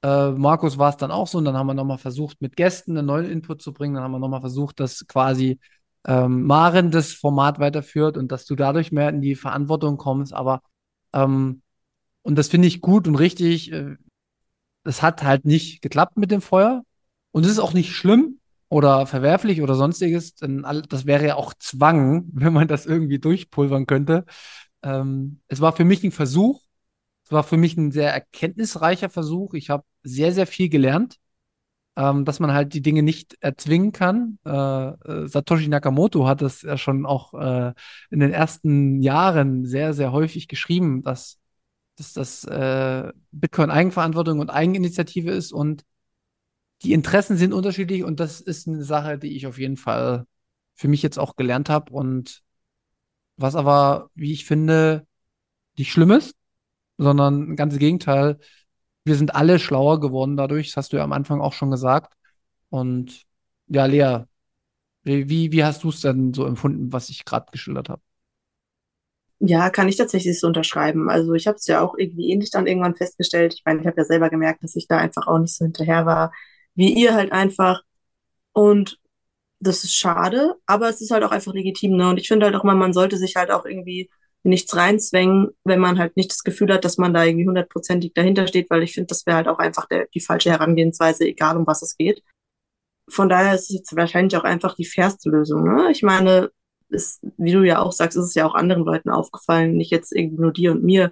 Äh, 0.01 0.31
Markus 0.31 0.77
war 0.77 0.89
es 0.89 0.97
dann 0.97 1.11
auch 1.11 1.27
so 1.27 1.37
und 1.37 1.45
dann 1.45 1.57
haben 1.57 1.67
wir 1.67 1.73
nochmal 1.73 1.97
versucht, 1.97 2.41
mit 2.41 2.55
Gästen 2.55 2.97
einen 2.97 3.07
neuen 3.07 3.29
Input 3.29 3.61
zu 3.61 3.73
bringen. 3.73 3.95
Dann 3.95 4.03
haben 4.03 4.11
wir 4.11 4.19
nochmal 4.19 4.41
versucht, 4.41 4.79
dass 4.79 5.05
quasi 5.07 5.59
ähm, 6.07 6.43
Maren 6.43 6.91
das 6.91 7.13
Format 7.13 7.59
weiterführt 7.59 8.17
und 8.17 8.31
dass 8.31 8.45
du 8.45 8.55
dadurch 8.55 8.91
mehr 8.91 9.09
in 9.09 9.21
die 9.21 9.35
Verantwortung 9.35 9.97
kommst. 9.97 10.33
Aber 10.33 10.61
ähm, 11.13 11.61
und 12.21 12.35
das 12.37 12.47
finde 12.49 12.67
ich 12.67 12.81
gut 12.81 13.07
und 13.07 13.15
richtig. 13.15 13.71
Äh, 13.71 13.95
es 14.83 15.01
hat 15.01 15.23
halt 15.23 15.45
nicht 15.45 15.81
geklappt 15.81 16.17
mit 16.17 16.31
dem 16.31 16.41
Feuer 16.41 16.83
und 17.31 17.45
es 17.45 17.51
ist 17.51 17.59
auch 17.59 17.73
nicht 17.73 17.93
schlimm 17.93 18.39
oder 18.69 19.05
verwerflich 19.07 19.61
oder 19.61 19.75
sonstiges, 19.75 20.35
denn 20.35 20.65
das 20.89 21.05
wäre 21.05 21.25
ja 21.27 21.35
auch 21.35 21.53
Zwang, 21.59 22.25
wenn 22.33 22.53
man 22.53 22.67
das 22.67 22.85
irgendwie 22.85 23.19
durchpulvern 23.19 23.85
könnte. 23.85 24.25
Ähm, 24.83 25.41
es 25.47 25.61
war 25.61 25.73
für 25.75 25.85
mich 25.85 26.03
ein 26.03 26.11
Versuch, 26.11 26.61
es 27.29 27.33
war 27.33 27.43
für 27.43 27.57
mich 27.57 27.77
ein 27.77 27.91
sehr 27.91 28.11
erkenntnisreicher 28.11 29.07
Versuch. 29.11 29.53
Ich 29.53 29.69
habe 29.69 29.83
sehr, 30.01 30.33
sehr 30.33 30.47
viel 30.47 30.67
gelernt, 30.67 31.17
ähm, 31.95 32.25
dass 32.25 32.39
man 32.39 32.53
halt 32.53 32.73
die 32.73 32.81
Dinge 32.81 33.03
nicht 33.03 33.37
erzwingen 33.39 33.91
kann. 33.91 34.39
Äh, 34.45 34.51
äh, 34.51 35.27
Satoshi 35.27 35.67
Nakamoto 35.67 36.25
hat 36.27 36.41
das 36.41 36.63
ja 36.63 36.75
schon 36.75 37.05
auch 37.05 37.35
äh, 37.35 37.73
in 38.09 38.19
den 38.19 38.31
ersten 38.33 38.99
Jahren 39.03 39.67
sehr, 39.67 39.93
sehr 39.93 40.11
häufig 40.11 40.47
geschrieben, 40.47 41.03
dass, 41.03 41.37
dass 41.97 42.13
das 42.13 42.45
äh, 42.45 43.13
Bitcoin 43.31 43.69
Eigenverantwortung 43.69 44.39
und 44.39 44.49
Eigeninitiative 44.49 45.29
ist 45.29 45.51
und 45.53 45.83
die 46.81 46.93
Interessen 46.93 47.37
sind 47.37 47.53
unterschiedlich 47.53 48.03
und 48.03 48.19
das 48.19 48.41
ist 48.41 48.67
eine 48.67 48.83
Sache, 48.83 49.19
die 49.19 49.35
ich 49.35 49.45
auf 49.45 49.59
jeden 49.59 49.77
Fall 49.77 50.25
für 50.73 50.87
mich 50.87 51.03
jetzt 51.03 51.19
auch 51.19 51.35
gelernt 51.35 51.69
habe 51.69 51.91
und 51.93 52.41
was 53.37 53.55
aber, 53.55 54.09
wie 54.15 54.33
ich 54.33 54.45
finde, 54.45 55.05
nicht 55.77 55.91
schlimm 55.91 56.09
ist, 56.11 56.38
sondern 56.99 57.55
ganz 57.55 57.73
im 57.73 57.79
Gegenteil. 57.79 58.39
Wir 59.05 59.15
sind 59.15 59.35
alle 59.35 59.59
schlauer 59.59 59.99
geworden 59.99 60.37
dadurch. 60.37 60.67
Das 60.67 60.77
hast 60.77 60.93
du 60.93 60.97
ja 60.97 61.03
am 61.03 61.13
Anfang 61.13 61.41
auch 61.41 61.53
schon 61.53 61.71
gesagt. 61.71 62.13
Und 62.69 63.23
ja, 63.67 63.85
Lea, 63.85 64.25
wie, 65.03 65.51
wie 65.51 65.63
hast 65.63 65.83
du 65.83 65.89
es 65.89 66.01
denn 66.01 66.33
so 66.33 66.45
empfunden, 66.45 66.93
was 66.93 67.09
ich 67.09 67.25
gerade 67.25 67.47
geschildert 67.51 67.89
habe? 67.89 68.01
Ja, 69.39 69.69
kann 69.69 69.87
ich 69.87 69.95
tatsächlich 69.95 70.37
so 70.39 70.47
unterschreiben. 70.47 71.09
Also 71.09 71.33
ich 71.33 71.47
habe 71.47 71.55
es 71.55 71.65
ja 71.67 71.81
auch 71.81 71.95
irgendwie 71.97 72.29
ähnlich 72.31 72.51
dann 72.51 72.67
irgendwann 72.67 72.95
festgestellt. 72.95 73.53
Ich 73.53 73.63
meine, 73.65 73.79
ich 73.79 73.87
habe 73.87 73.97
ja 73.97 74.03
selber 74.05 74.29
gemerkt, 74.29 74.63
dass 74.63 74.75
ich 74.75 74.87
da 74.87 74.97
einfach 74.97 75.27
auch 75.27 75.39
nicht 75.39 75.55
so 75.55 75.63
hinterher 75.63 76.05
war, 76.05 76.33
wie 76.75 76.93
ihr 76.93 77.13
halt 77.13 77.31
einfach. 77.31 77.81
Und 78.53 78.99
das 79.59 79.83
ist 79.83 79.95
schade, 79.95 80.55
aber 80.65 80.89
es 80.89 81.01
ist 81.01 81.11
halt 81.11 81.23
auch 81.23 81.31
einfach 81.31 81.53
legitim. 81.53 81.95
Ne? 81.97 82.09
Und 82.09 82.17
ich 82.19 82.27
finde 82.27 82.45
halt 82.47 82.55
auch 82.55 82.63
mal, 82.63 82.75
man 82.75 82.93
sollte 82.93 83.17
sich 83.17 83.35
halt 83.37 83.51
auch 83.51 83.65
irgendwie 83.65 84.09
nichts 84.43 84.75
reinzwängen, 84.75 85.49
wenn 85.63 85.79
man 85.79 85.99
halt 85.99 86.15
nicht 86.15 86.31
das 86.31 86.43
Gefühl 86.43 86.73
hat, 86.73 86.85
dass 86.85 86.97
man 86.97 87.13
da 87.13 87.23
irgendwie 87.23 87.47
hundertprozentig 87.47 88.13
dahinter 88.13 88.47
steht, 88.47 88.69
weil 88.69 88.83
ich 88.83 88.93
finde, 88.93 89.07
das 89.07 89.25
wäre 89.25 89.37
halt 89.37 89.47
auch 89.47 89.59
einfach 89.59 89.87
der, 89.87 90.07
die 90.13 90.21
falsche 90.21 90.51
Herangehensweise, 90.51 91.25
egal 91.25 91.57
um 91.57 91.67
was 91.67 91.81
es 91.81 91.97
geht. 91.97 92.23
Von 93.09 93.27
daher 93.27 93.55
ist 93.55 93.69
es 93.69 93.75
jetzt 93.77 93.95
wahrscheinlich 93.95 94.37
auch 94.37 94.43
einfach 94.43 94.75
die 94.75 94.85
fairste 94.85 95.29
Lösung. 95.29 95.63
Ne? 95.63 95.91
Ich 95.91 96.03
meine, 96.03 96.51
ist, 96.89 97.21
wie 97.37 97.51
du 97.51 97.63
ja 97.63 97.81
auch 97.81 97.91
sagst, 97.91 98.17
ist 98.17 98.25
es 98.25 98.35
ja 98.35 98.45
auch 98.45 98.55
anderen 98.55 98.83
Leuten 98.83 99.09
aufgefallen, 99.09 99.75
nicht 99.75 99.91
jetzt 99.91 100.15
irgendwie 100.15 100.41
nur 100.41 100.53
dir 100.53 100.71
und 100.71 100.83
mir. 100.83 101.11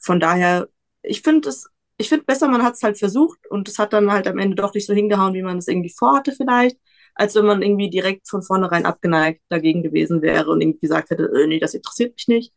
Von 0.00 0.20
daher, 0.20 0.68
ich 1.02 1.22
finde 1.22 1.48
es, 1.48 1.68
ich 1.96 2.08
finde 2.08 2.24
besser, 2.24 2.48
man 2.48 2.62
hat 2.62 2.74
es 2.74 2.82
halt 2.82 2.98
versucht 2.98 3.46
und 3.48 3.68
es 3.68 3.78
hat 3.78 3.92
dann 3.92 4.12
halt 4.12 4.26
am 4.26 4.38
Ende 4.38 4.56
doch 4.56 4.74
nicht 4.74 4.86
so 4.86 4.94
hingehauen, 4.94 5.34
wie 5.34 5.42
man 5.42 5.58
es 5.58 5.68
irgendwie 5.68 5.94
vorhatte 5.96 6.32
vielleicht 6.32 6.76
als 7.14 7.34
wenn 7.34 7.46
man 7.46 7.62
irgendwie 7.62 7.90
direkt 7.90 8.28
von 8.28 8.42
vornherein 8.42 8.86
abgeneigt 8.86 9.42
dagegen 9.48 9.82
gewesen 9.82 10.22
wäre 10.22 10.50
und 10.50 10.60
irgendwie 10.60 10.80
gesagt 10.80 11.10
hätte, 11.10 11.30
äh, 11.34 11.46
nee, 11.46 11.58
das 11.58 11.74
interessiert 11.74 12.14
mich 12.14 12.28
nicht. 12.28 12.52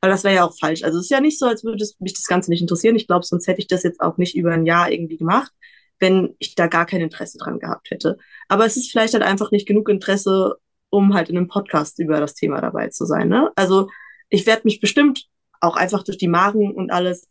Weil 0.00 0.10
das 0.10 0.22
wäre 0.22 0.36
ja 0.36 0.44
auch 0.44 0.56
falsch. 0.56 0.84
Also 0.84 0.98
es 0.98 1.06
ist 1.06 1.10
ja 1.10 1.20
nicht 1.20 1.38
so, 1.38 1.46
als 1.46 1.64
würde 1.64 1.84
mich 1.98 2.14
das 2.14 2.26
Ganze 2.26 2.50
nicht 2.50 2.60
interessieren. 2.60 2.94
Ich 2.96 3.08
glaube, 3.08 3.26
sonst 3.26 3.48
hätte 3.48 3.60
ich 3.60 3.66
das 3.66 3.82
jetzt 3.82 4.00
auch 4.00 4.16
nicht 4.16 4.36
über 4.36 4.52
ein 4.52 4.64
Jahr 4.64 4.90
irgendwie 4.92 5.16
gemacht, 5.16 5.52
wenn 5.98 6.36
ich 6.38 6.54
da 6.54 6.68
gar 6.68 6.86
kein 6.86 7.00
Interesse 7.00 7.38
dran 7.38 7.58
gehabt 7.58 7.90
hätte. 7.90 8.16
Aber 8.46 8.64
es 8.64 8.76
ist 8.76 8.90
vielleicht 8.90 9.14
halt 9.14 9.24
einfach 9.24 9.50
nicht 9.50 9.66
genug 9.66 9.88
Interesse, 9.88 10.56
um 10.90 11.14
halt 11.14 11.30
in 11.30 11.36
einem 11.36 11.48
Podcast 11.48 11.98
über 11.98 12.20
das 12.20 12.34
Thema 12.34 12.60
dabei 12.60 12.88
zu 12.88 13.06
sein. 13.06 13.28
Ne? 13.28 13.50
Also 13.56 13.88
ich 14.28 14.46
werde 14.46 14.62
mich 14.64 14.80
bestimmt 14.80 15.26
auch 15.60 15.76
einfach 15.76 16.04
durch 16.04 16.18
die 16.18 16.28
Magen 16.28 16.72
und 16.72 16.90
alles 16.90 17.28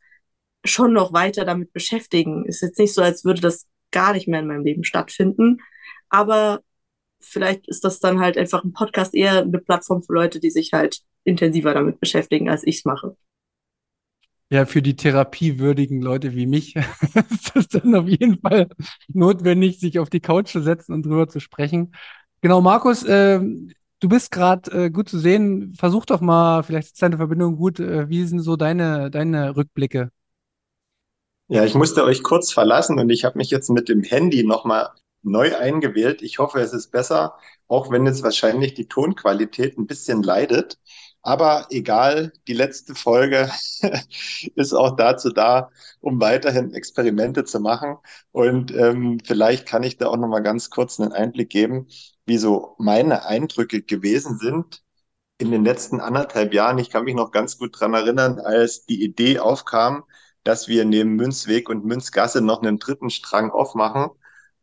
schon 0.66 0.94
noch 0.94 1.14
weiter 1.14 1.46
damit 1.46 1.72
beschäftigen. 1.72 2.46
Ist 2.46 2.62
jetzt 2.62 2.80
nicht 2.80 2.94
so, 2.94 3.02
als 3.02 3.24
würde 3.24 3.42
das 3.42 3.66
gar 3.92 4.14
nicht 4.14 4.28
mehr 4.28 4.42
in 4.42 4.48
meinem 4.48 4.66
Leben 4.66 4.84
stattfinden. 4.84 5.60
Aber 6.10 6.62
vielleicht 7.20 7.68
ist 7.68 7.84
das 7.84 8.00
dann 8.00 8.20
halt 8.20 8.38
einfach 8.38 8.64
ein 8.64 8.74
Podcast 8.74 9.14
eher 9.14 9.42
eine 9.42 9.60
Plattform 9.60 10.04
für 10.04 10.14
Leute, 10.14 10.40
die 10.40 10.52
sich 10.52 10.74
halt 10.74 11.02
intensiver 11.24 11.74
damit 11.74 12.00
beschäftigen, 12.00 12.50
als 12.50 12.66
ich 12.66 12.78
es 12.78 12.86
mache. 12.86 13.16
Ja, 14.50 14.66
für 14.66 14.82
die 14.82 14.96
therapiewürdigen 14.96 16.02
Leute 16.02 16.34
wie 16.34 16.48
mich 16.48 16.76
ist 17.30 17.52
das 17.54 17.68
dann 17.68 17.96
auf 17.96 18.08
jeden 18.08 18.40
Fall 18.40 18.70
notwendig, 19.10 19.80
sich 19.80 20.00
auf 20.00 20.10
die 20.10 20.22
Couch 20.22 20.50
zu 20.50 20.62
setzen 20.62 20.94
und 20.94 21.06
drüber 21.06 21.28
zu 21.28 21.42
sprechen. 21.42 21.94
Genau, 22.40 22.62
Markus, 22.62 23.04
äh, 23.04 23.42
du 23.42 24.10
bist 24.10 24.32
gerade 24.32 24.86
äh, 24.86 24.90
gut 24.90 25.10
zu 25.10 25.20
sehen. 25.20 25.74
Versuch 25.78 26.06
doch 26.06 26.22
mal, 26.22 26.64
vielleicht 26.64 26.94
ist 26.94 27.02
deine 27.02 27.18
Verbindung 27.18 27.58
gut. 27.58 27.82
Äh, 27.82 28.08
wie 28.08 28.24
sind 28.24 28.40
so 28.40 28.56
deine, 28.56 29.12
deine 29.12 29.58
Rückblicke? 29.58 30.12
Ja, 31.50 31.66
ich 31.66 31.76
musste 31.76 32.04
euch 32.04 32.24
kurz 32.24 32.52
verlassen 32.52 33.00
und 33.00 33.10
ich 33.10 33.26
habe 33.26 33.38
mich 33.38 33.50
jetzt 33.50 33.70
mit 33.70 33.90
dem 33.90 34.04
Handy 34.04 34.44
nochmal 34.44 34.90
neu 35.24 35.56
eingewählt. 35.58 36.22
Ich 36.22 36.40
hoffe, 36.40 36.60
es 36.62 36.74
ist 36.74 36.92
besser, 36.92 37.38
auch 37.68 37.92
wenn 37.92 38.06
jetzt 38.06 38.24
wahrscheinlich 38.24 38.74
die 38.74 38.88
Tonqualität 38.88 39.78
ein 39.78 39.88
bisschen 39.88 40.24
leidet. 40.24 40.80
Aber 41.22 41.68
egal, 41.72 42.32
die 42.48 42.54
letzte 42.54 42.96
Folge 42.96 43.52
ist 44.56 44.74
auch 44.74 44.96
dazu 44.96 45.30
da, 45.32 45.70
um 46.00 46.22
weiterhin 46.22 46.74
Experimente 46.74 47.44
zu 47.44 47.60
machen. 47.60 47.98
Und 48.32 48.72
ähm, 48.74 49.20
vielleicht 49.26 49.68
kann 49.68 49.84
ich 49.84 49.98
da 49.98 50.08
auch 50.08 50.18
noch 50.18 50.28
mal 50.30 50.40
ganz 50.42 50.70
kurz 50.70 51.00
einen 51.00 51.12
Einblick 51.12 51.50
geben, 51.50 51.88
wie 52.26 52.38
so 52.38 52.76
meine 52.78 53.26
Eindrücke 53.26 53.82
gewesen 53.82 54.38
sind 54.38 54.84
in 55.38 55.52
den 55.52 55.64
letzten 55.66 56.00
anderthalb 56.02 56.54
Jahren. 56.54 56.78
Ich 56.80 56.90
kann 56.90 57.04
mich 57.06 57.16
noch 57.16 57.32
ganz 57.32 57.58
gut 57.58 57.80
dran 57.80 57.94
erinnern, 57.94 58.40
als 58.40 58.86
die 58.86 59.04
Idee 59.04 59.40
aufkam, 59.40 60.04
dass 60.44 60.68
wir 60.68 60.86
neben 60.86 61.16
Münzweg 61.16 61.70
und 61.70 61.86
Münzgasse 61.86 62.42
noch 62.42 62.62
einen 62.62 62.80
dritten 62.80 63.10
Strang 63.10 63.52
aufmachen. 63.52 64.10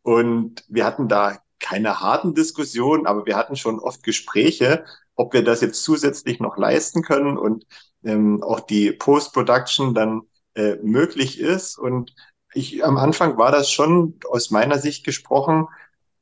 Und 0.05 0.63
wir 0.67 0.85
hatten 0.85 1.07
da 1.07 1.39
keine 1.59 1.99
harten 1.99 2.35
Diskussionen, 2.35 3.07
aber 3.07 3.25
wir 3.25 3.35
hatten 3.35 3.55
schon 3.55 3.79
oft 3.79 4.03
Gespräche, 4.03 4.85
ob 5.15 5.33
wir 5.33 5.43
das 5.43 5.61
jetzt 5.61 5.83
zusätzlich 5.83 6.39
noch 6.39 6.57
leisten 6.57 7.01
können 7.01 7.39
und 7.39 7.65
ähm, 8.03 8.43
auch 8.43 8.59
die 8.59 8.91
Post-Production 8.91 9.95
dann 9.95 10.21
äh, 10.53 10.75
möglich 10.83 11.39
ist. 11.39 11.79
Und 11.79 12.13
ich 12.53 12.85
am 12.85 12.97
Anfang 12.97 13.39
war 13.39 13.51
das 13.51 13.71
schon 13.71 14.19
aus 14.29 14.51
meiner 14.51 14.77
Sicht 14.77 15.03
gesprochen 15.03 15.67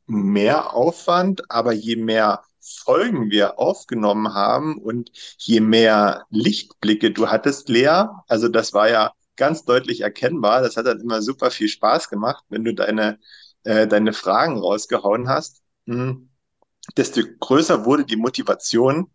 mehr 0.06 0.74
Aufwand, 0.74 1.52
aber 1.52 1.74
je 1.74 1.98
mehr 1.98 2.42
Folgen 2.62 3.30
wir 3.30 3.60
aufgenommen 3.60 4.34
haben 4.34 4.78
und 4.78 5.12
je 5.38 5.60
mehr 5.60 6.26
Lichtblicke 6.30 7.12
du 7.12 7.28
hattest, 7.28 7.68
Lea, 7.68 8.06
also 8.30 8.48
das 8.48 8.72
war 8.72 8.90
ja 8.90 9.12
ganz 9.36 9.66
deutlich 9.66 10.00
erkennbar, 10.02 10.62
das 10.62 10.78
hat 10.78 10.86
dann 10.86 11.02
immer 11.02 11.22
super 11.22 11.52
viel 11.52 11.68
Spaß 11.68 12.08
gemacht, 12.10 12.46
wenn 12.48 12.64
du 12.64 12.74
deine, 12.74 13.20
äh, 13.64 13.88
deine 13.88 14.14
Fragen 14.14 14.60
rausgehauen 14.60 15.30
hast. 15.30 15.62
Hm 15.88 16.30
desto 16.98 17.22
größer 17.40 17.86
wurde 17.86 18.06
die 18.06 18.16
Motivation. 18.18 19.12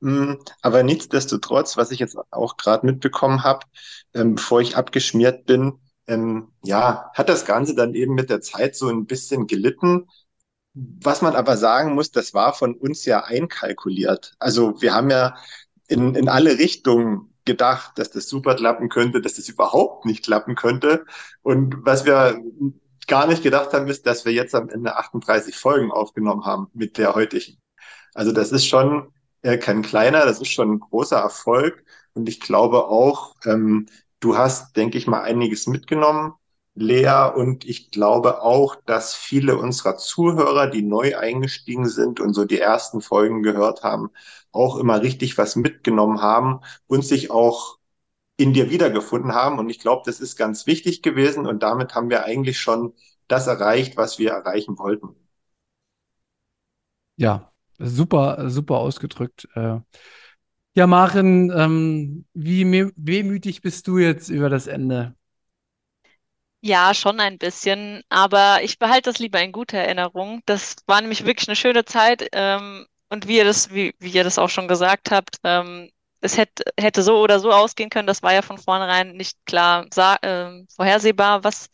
Hm, 0.00 0.38
aber 0.62 0.82
nichtsdestotrotz, 0.82 1.76
was 1.76 1.90
ich 1.90 1.98
jetzt 1.98 2.16
auch 2.30 2.56
gerade 2.56 2.86
mitbekommen 2.86 3.42
habe, 3.42 3.66
ähm, 4.14 4.36
bevor 4.36 4.60
ich 4.60 4.76
abgeschmiert 4.76 5.46
bin, 5.46 5.80
ähm, 6.06 6.52
ja, 6.64 7.10
hat 7.14 7.28
das 7.28 7.44
Ganze 7.44 7.74
dann 7.74 7.94
eben 7.94 8.14
mit 8.14 8.30
der 8.30 8.40
Zeit 8.40 8.76
so 8.76 8.88
ein 8.88 9.06
bisschen 9.06 9.46
gelitten. 9.46 10.06
Was 10.74 11.22
man 11.22 11.34
aber 11.34 11.56
sagen 11.56 11.94
muss, 11.94 12.12
das 12.12 12.34
war 12.34 12.54
von 12.54 12.74
uns 12.74 13.04
ja 13.04 13.24
einkalkuliert. 13.24 14.34
Also 14.38 14.80
wir 14.80 14.94
haben 14.94 15.10
ja 15.10 15.34
in, 15.88 16.14
in 16.14 16.28
alle 16.28 16.58
Richtungen 16.58 17.34
gedacht, 17.44 17.98
dass 17.98 18.10
das 18.10 18.28
super 18.28 18.54
klappen 18.54 18.88
könnte, 18.88 19.20
dass 19.20 19.34
das 19.34 19.48
überhaupt 19.48 20.04
nicht 20.04 20.24
klappen 20.24 20.54
könnte. 20.54 21.04
Und 21.42 21.84
was 21.84 22.04
wir 22.04 22.40
gar 23.08 23.26
nicht 23.26 23.42
gedacht 23.42 23.72
haben, 23.72 23.88
ist, 23.88 24.06
dass 24.06 24.24
wir 24.24 24.32
jetzt 24.32 24.54
am 24.54 24.68
Ende 24.68 24.96
38 24.96 25.56
Folgen 25.56 25.90
aufgenommen 25.90 26.44
haben 26.44 26.68
mit 26.74 26.98
der 26.98 27.14
heutigen. 27.14 27.58
Also 28.14 28.32
das 28.32 28.52
ist 28.52 28.66
schon 28.66 29.12
äh, 29.42 29.58
kein 29.58 29.82
kleiner, 29.82 30.24
das 30.24 30.40
ist 30.40 30.52
schon 30.52 30.72
ein 30.72 30.80
großer 30.80 31.18
Erfolg. 31.18 31.84
Und 32.14 32.28
ich 32.28 32.40
glaube 32.40 32.86
auch, 32.86 33.36
ähm, 33.44 33.86
du 34.20 34.36
hast, 34.36 34.76
denke 34.76 34.98
ich 34.98 35.06
mal, 35.06 35.22
einiges 35.22 35.66
mitgenommen, 35.66 36.34
Lea. 36.74 37.30
Und 37.34 37.64
ich 37.64 37.90
glaube 37.90 38.42
auch, 38.42 38.76
dass 38.86 39.14
viele 39.14 39.56
unserer 39.58 39.96
Zuhörer, 39.96 40.68
die 40.68 40.82
neu 40.82 41.16
eingestiegen 41.16 41.88
sind 41.88 42.20
und 42.20 42.34
so 42.34 42.44
die 42.44 42.60
ersten 42.60 43.00
Folgen 43.00 43.42
gehört 43.42 43.82
haben, 43.82 44.10
auch 44.52 44.76
immer 44.76 45.02
richtig 45.02 45.38
was 45.38 45.56
mitgenommen 45.56 46.22
haben 46.22 46.60
und 46.86 47.04
sich 47.04 47.30
auch 47.30 47.77
in 48.38 48.54
dir 48.54 48.70
wiedergefunden 48.70 49.34
haben. 49.34 49.58
Und 49.58 49.68
ich 49.68 49.80
glaube, 49.80 50.02
das 50.06 50.20
ist 50.20 50.36
ganz 50.36 50.66
wichtig 50.66 51.02
gewesen. 51.02 51.46
Und 51.46 51.62
damit 51.62 51.94
haben 51.94 52.08
wir 52.08 52.24
eigentlich 52.24 52.58
schon 52.58 52.94
das 53.26 53.46
erreicht, 53.46 53.98
was 53.98 54.18
wir 54.18 54.30
erreichen 54.30 54.78
wollten. 54.78 55.14
Ja, 57.16 57.52
super, 57.78 58.48
super 58.48 58.78
ausgedrückt. 58.78 59.48
Äh. 59.54 59.80
Ja, 60.74 60.86
Maren, 60.86 61.50
ähm, 61.50 62.24
wie 62.32 62.64
wehmütig 62.96 63.60
bist 63.60 63.88
du 63.88 63.98
jetzt 63.98 64.28
über 64.28 64.48
das 64.48 64.68
Ende? 64.68 65.16
Ja, 66.60 66.92
schon 66.94 67.20
ein 67.20 67.38
bisschen, 67.38 68.02
aber 68.08 68.62
ich 68.62 68.78
behalte 68.78 69.10
das 69.10 69.18
lieber 69.20 69.40
in 69.40 69.52
guter 69.52 69.78
Erinnerung. 69.78 70.42
Das 70.46 70.76
war 70.86 71.00
nämlich 71.00 71.24
wirklich 71.24 71.48
eine 71.48 71.56
schöne 71.56 71.84
Zeit. 71.84 72.28
Ähm, 72.32 72.86
und 73.10 73.26
wie 73.28 73.38
ihr 73.38 73.44
das, 73.44 73.72
wie, 73.72 73.94
wie 73.98 74.10
ihr 74.10 74.24
das 74.24 74.38
auch 74.38 74.50
schon 74.50 74.68
gesagt 74.68 75.10
habt, 75.10 75.38
ähm, 75.44 75.90
es 76.20 76.36
hätte, 76.36 76.64
hätte 76.78 77.02
so 77.02 77.18
oder 77.20 77.40
so 77.40 77.52
ausgehen 77.52 77.90
können. 77.90 78.06
Das 78.06 78.22
war 78.22 78.32
ja 78.32 78.42
von 78.42 78.58
vornherein 78.58 79.12
nicht 79.12 79.38
klar 79.46 79.86
äh, 80.22 80.64
vorhersehbar, 80.74 81.44
was 81.44 81.70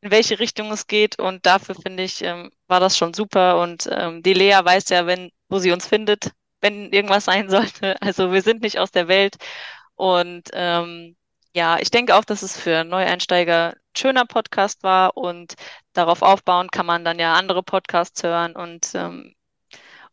in 0.00 0.10
welche 0.10 0.38
Richtung 0.38 0.70
es 0.72 0.86
geht. 0.86 1.18
Und 1.18 1.46
dafür 1.46 1.74
finde 1.74 2.04
ich, 2.04 2.22
ähm, 2.22 2.50
war 2.68 2.80
das 2.80 2.96
schon 2.96 3.14
super. 3.14 3.60
Und 3.60 3.88
ähm, 3.90 4.22
die 4.22 4.34
Lea 4.34 4.60
weiß 4.62 4.88
ja, 4.90 5.06
wenn, 5.06 5.30
wo 5.48 5.58
sie 5.58 5.72
uns 5.72 5.86
findet, 5.86 6.32
wenn 6.60 6.92
irgendwas 6.92 7.24
sein 7.26 7.48
sollte. 7.50 8.00
Also 8.02 8.32
wir 8.32 8.42
sind 8.42 8.62
nicht 8.62 8.78
aus 8.78 8.90
der 8.90 9.08
Welt. 9.08 9.36
Und 9.96 10.50
ähm, 10.52 11.16
ja, 11.54 11.78
ich 11.80 11.90
denke 11.90 12.14
auch, 12.16 12.24
dass 12.24 12.42
es 12.42 12.56
für 12.58 12.84
Neueinsteiger 12.84 13.70
ein 13.74 13.80
schöner 13.96 14.26
Podcast 14.26 14.82
war 14.84 15.16
und 15.16 15.54
darauf 15.92 16.22
aufbauen 16.22 16.68
kann 16.70 16.86
man 16.86 17.04
dann 17.04 17.18
ja 17.18 17.34
andere 17.34 17.62
Podcasts 17.64 18.22
hören 18.22 18.54
und, 18.54 18.94
ähm, 18.94 19.34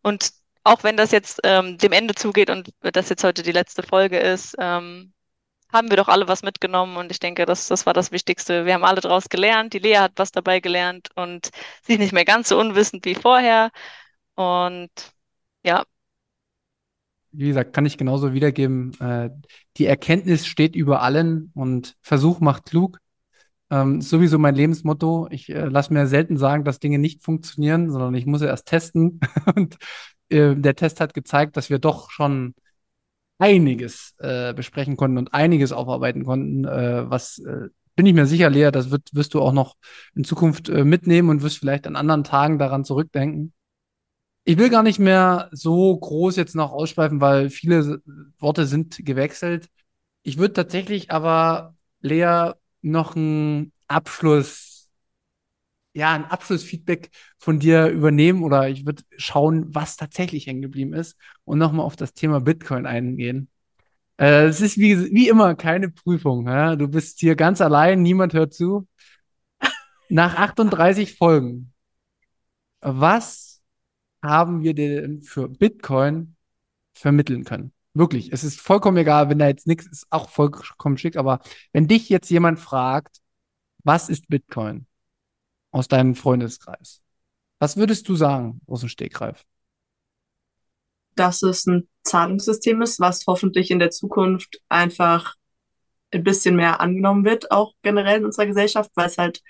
und 0.02 0.32
auch 0.66 0.84
wenn 0.84 0.98
das 0.98 1.12
jetzt 1.12 1.40
ähm, 1.44 1.78
dem 1.78 1.92
Ende 1.92 2.16
zugeht 2.16 2.50
und 2.50 2.74
das 2.82 3.10
jetzt 3.10 3.24
heute 3.24 3.44
die 3.44 3.52
letzte 3.52 3.84
Folge 3.84 4.18
ist, 4.18 4.56
ähm, 4.60 5.14
haben 5.72 5.90
wir 5.90 5.98
doch 5.98 6.08
alle 6.08 6.28
was 6.28 6.42
mitgenommen 6.42 6.98
und 6.98 7.12
ich 7.12 7.20
denke, 7.20 7.46
das, 7.46 7.68
das 7.68 7.86
war 7.86 7.94
das 7.94 8.12
Wichtigste. 8.12 8.66
Wir 8.66 8.74
haben 8.74 8.84
alle 8.84 9.02
daraus 9.02 9.30
gelernt, 9.30 9.74
die 9.74 9.80
Lea 9.80 9.98
hat 9.98 10.14
was 10.16 10.32
dabei 10.32 10.60
gelernt 10.60 11.10
und 11.16 11.52
sie 11.84 11.94
ist 11.94 12.00
nicht 12.00 12.14
mehr 12.14 12.26
ganz 12.26 12.50
so 12.50 12.60
unwissend 12.60 13.06
wie 13.06 13.16
vorher. 13.16 13.72
Und 14.34 14.90
ja. 15.64 15.84
Wie 17.32 17.48
gesagt, 17.48 17.74
kann 17.74 17.86
ich 17.86 17.98
genauso 17.98 18.34
wiedergeben. 18.34 19.00
Äh, 19.00 19.30
die 19.78 19.86
Erkenntnis 19.86 20.48
steht 20.48 20.76
über 20.76 21.02
allen 21.02 21.52
und 21.54 21.96
Versuch 22.02 22.40
macht 22.40 22.66
klug. 22.66 23.00
Ähm, 23.70 24.02
sowieso 24.02 24.40
mein 24.40 24.56
Lebensmotto. 24.56 25.28
Ich 25.30 25.50
äh, 25.50 25.66
lasse 25.66 25.94
mir 25.94 26.08
selten 26.08 26.38
sagen, 26.38 26.64
dass 26.64 26.80
Dinge 26.80 26.98
nicht 26.98 27.24
funktionieren, 27.24 27.92
sondern 27.92 28.16
ich 28.16 28.26
muss 28.26 28.42
ja 28.42 28.48
erst 28.48 28.68
testen. 28.68 29.20
und 29.56 29.78
äh, 30.30 30.56
der 30.56 30.76
Test 30.76 31.00
hat 31.02 31.14
gezeigt, 31.14 31.58
dass 31.58 31.70
wir 31.70 31.80
doch 31.80 32.10
schon 32.12 32.56
einiges 33.38 34.16
äh, 34.20 34.54
besprechen 34.54 34.98
konnten 34.98 35.18
und 35.18 35.34
einiges 35.34 35.72
aufarbeiten 35.72 36.24
konnten, 36.26 36.66
äh, 36.66 37.10
was 37.10 37.40
äh, 37.40 37.70
bin 37.96 38.06
ich 38.06 38.14
mir 38.14 38.26
sicher, 38.26 38.50
Lea, 38.50 38.72
das 38.72 38.92
wird, 38.92 39.10
wirst 39.14 39.34
du 39.34 39.42
auch 39.42 39.54
noch 39.54 39.76
in 40.16 40.24
Zukunft 40.26 40.70
äh, 40.70 40.84
mitnehmen 40.84 41.30
und 41.30 41.42
wirst 41.42 41.60
vielleicht 41.60 41.88
an 41.88 41.96
anderen 41.96 42.24
Tagen 42.24 42.60
daran 42.60 42.84
zurückdenken. 42.84 43.54
Ich 44.44 44.58
will 44.58 44.70
gar 44.70 44.84
nicht 44.84 45.00
mehr 45.00 45.50
so 45.52 45.98
groß 45.98 46.36
jetzt 46.36 46.56
noch 46.56 46.72
ausschweifen, 46.72 47.20
weil 47.22 47.50
viele 47.50 48.02
Worte 48.38 48.66
sind 48.68 49.00
gewechselt. 49.04 49.70
Ich 50.24 50.38
würde 50.38 50.54
tatsächlich 50.54 51.10
aber, 51.12 51.76
Lea, 52.02 52.52
noch 52.82 53.16
einen 53.16 53.72
Abschluss 53.88 54.75
ja, 55.96 56.14
ein 56.14 56.26
Abschlussfeedback 56.26 57.10
von 57.38 57.60
dir 57.60 57.88
übernehmen 57.88 58.44
oder 58.44 58.68
ich 58.70 58.86
würde 58.86 59.04
schauen, 59.18 59.74
was 59.74 59.96
tatsächlich 59.96 60.46
hängen 60.46 60.62
geblieben 60.62 60.94
ist 60.94 61.18
und 61.46 61.58
nochmal 61.58 61.86
auf 61.86 61.96
das 61.96 62.14
Thema 62.14 62.42
Bitcoin 62.42 62.86
eingehen. 62.86 63.50
Äh, 64.18 64.46
es 64.46 64.60
ist 64.62 64.78
wie, 64.78 65.12
wie 65.14 65.30
immer 65.30 65.56
keine 65.56 65.90
Prüfung. 65.90 66.48
Ja? 66.48 66.76
Du 66.76 66.90
bist 66.90 67.20
hier 67.22 67.36
ganz 67.36 67.62
allein, 67.62 68.02
niemand 68.02 68.34
hört 68.34 68.54
zu. 68.54 68.88
Nach 70.10 70.36
38 70.36 71.18
Folgen, 71.18 71.74
was 72.82 73.62
haben 74.22 74.64
wir 74.64 74.74
denn 74.74 75.22
für 75.22 75.48
Bitcoin 75.48 76.36
vermitteln 76.94 77.46
können? 77.46 77.74
Wirklich, 77.94 78.34
es 78.34 78.44
ist 78.44 78.60
vollkommen 78.60 78.98
egal, 78.98 79.30
wenn 79.30 79.40
da 79.40 79.48
jetzt 79.48 79.68
nichts 79.68 79.88
ist, 79.88 80.08
auch 80.10 80.30
vollkommen 80.30 80.98
schick, 80.98 81.16
aber 81.16 81.40
wenn 81.72 81.88
dich 81.88 82.10
jetzt 82.10 82.30
jemand 82.30 82.60
fragt, 82.60 83.22
was 83.84 84.10
ist 84.10 84.28
Bitcoin? 84.28 84.88
Aus 85.76 85.90
deinem 85.90 86.16
Freundeskreis. 86.16 87.02
Was 87.60 87.76
würdest 87.76 88.08
du 88.08 88.16
sagen 88.16 88.62
aus 88.66 88.80
dem 88.80 88.88
Stegreif? 88.88 89.44
Dass 91.16 91.44
es 91.44 91.66
ein 91.66 91.90
Zahlungssystem 92.04 92.82
ist, 92.82 93.02
was 93.02 93.26
hoffentlich 93.28 93.72
in 93.72 93.80
der 93.80 93.92
Zukunft 93.92 94.62
einfach 94.70 95.36
ein 96.12 96.24
bisschen 96.24 96.56
mehr 96.56 96.80
angenommen 96.80 97.26
wird, 97.26 97.52
auch 97.52 97.74
generell 97.82 98.20
in 98.20 98.26
unserer 98.26 98.46
Gesellschaft, 98.46 98.90
weil 98.96 99.08
es 99.08 99.18
halt 99.18 99.42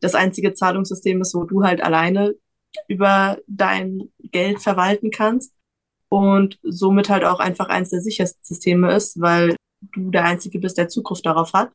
das 0.00 0.14
einzige 0.14 0.54
Zahlungssystem 0.54 1.20
ist, 1.20 1.34
wo 1.34 1.42
du 1.42 1.64
halt 1.64 1.82
alleine 1.82 2.36
über 2.86 3.38
dein 3.48 4.02
Geld 4.20 4.60
verwalten 4.60 5.10
kannst 5.10 5.52
und 6.08 6.60
somit 6.62 7.08
halt 7.08 7.24
auch 7.24 7.40
einfach 7.40 7.68
eines 7.70 7.90
der 7.90 8.02
sichersten 8.02 8.44
Systeme 8.44 8.94
ist, 8.94 9.20
weil 9.20 9.56
du 9.80 10.12
der 10.12 10.26
Einzige 10.26 10.60
bist, 10.60 10.78
der 10.78 10.88
Zugriff 10.88 11.22
darauf 11.22 11.52
hat. 11.54 11.72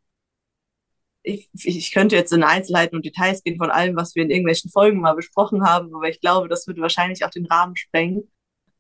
Ich, 1.28 1.50
ich 1.54 1.92
könnte 1.92 2.16
jetzt 2.16 2.32
in 2.32 2.44
Einzelheiten 2.44 2.96
und 2.96 3.06
Details 3.06 3.44
gehen 3.44 3.58
von 3.58 3.70
allem, 3.70 3.98
was 3.98 4.16
wir 4.16 4.24
in 4.24 4.30
irgendwelchen 4.30 4.72
Folgen 4.72 5.02
mal 5.02 5.14
besprochen 5.14 5.64
haben, 5.64 5.94
aber 5.94 6.08
ich 6.08 6.22
glaube, 6.22 6.48
das 6.48 6.68
würde 6.68 6.82
wahrscheinlich 6.82 7.26
auch 7.26 7.30
den 7.30 7.46
Rahmen 7.46 7.76
sprengen. 7.76 8.32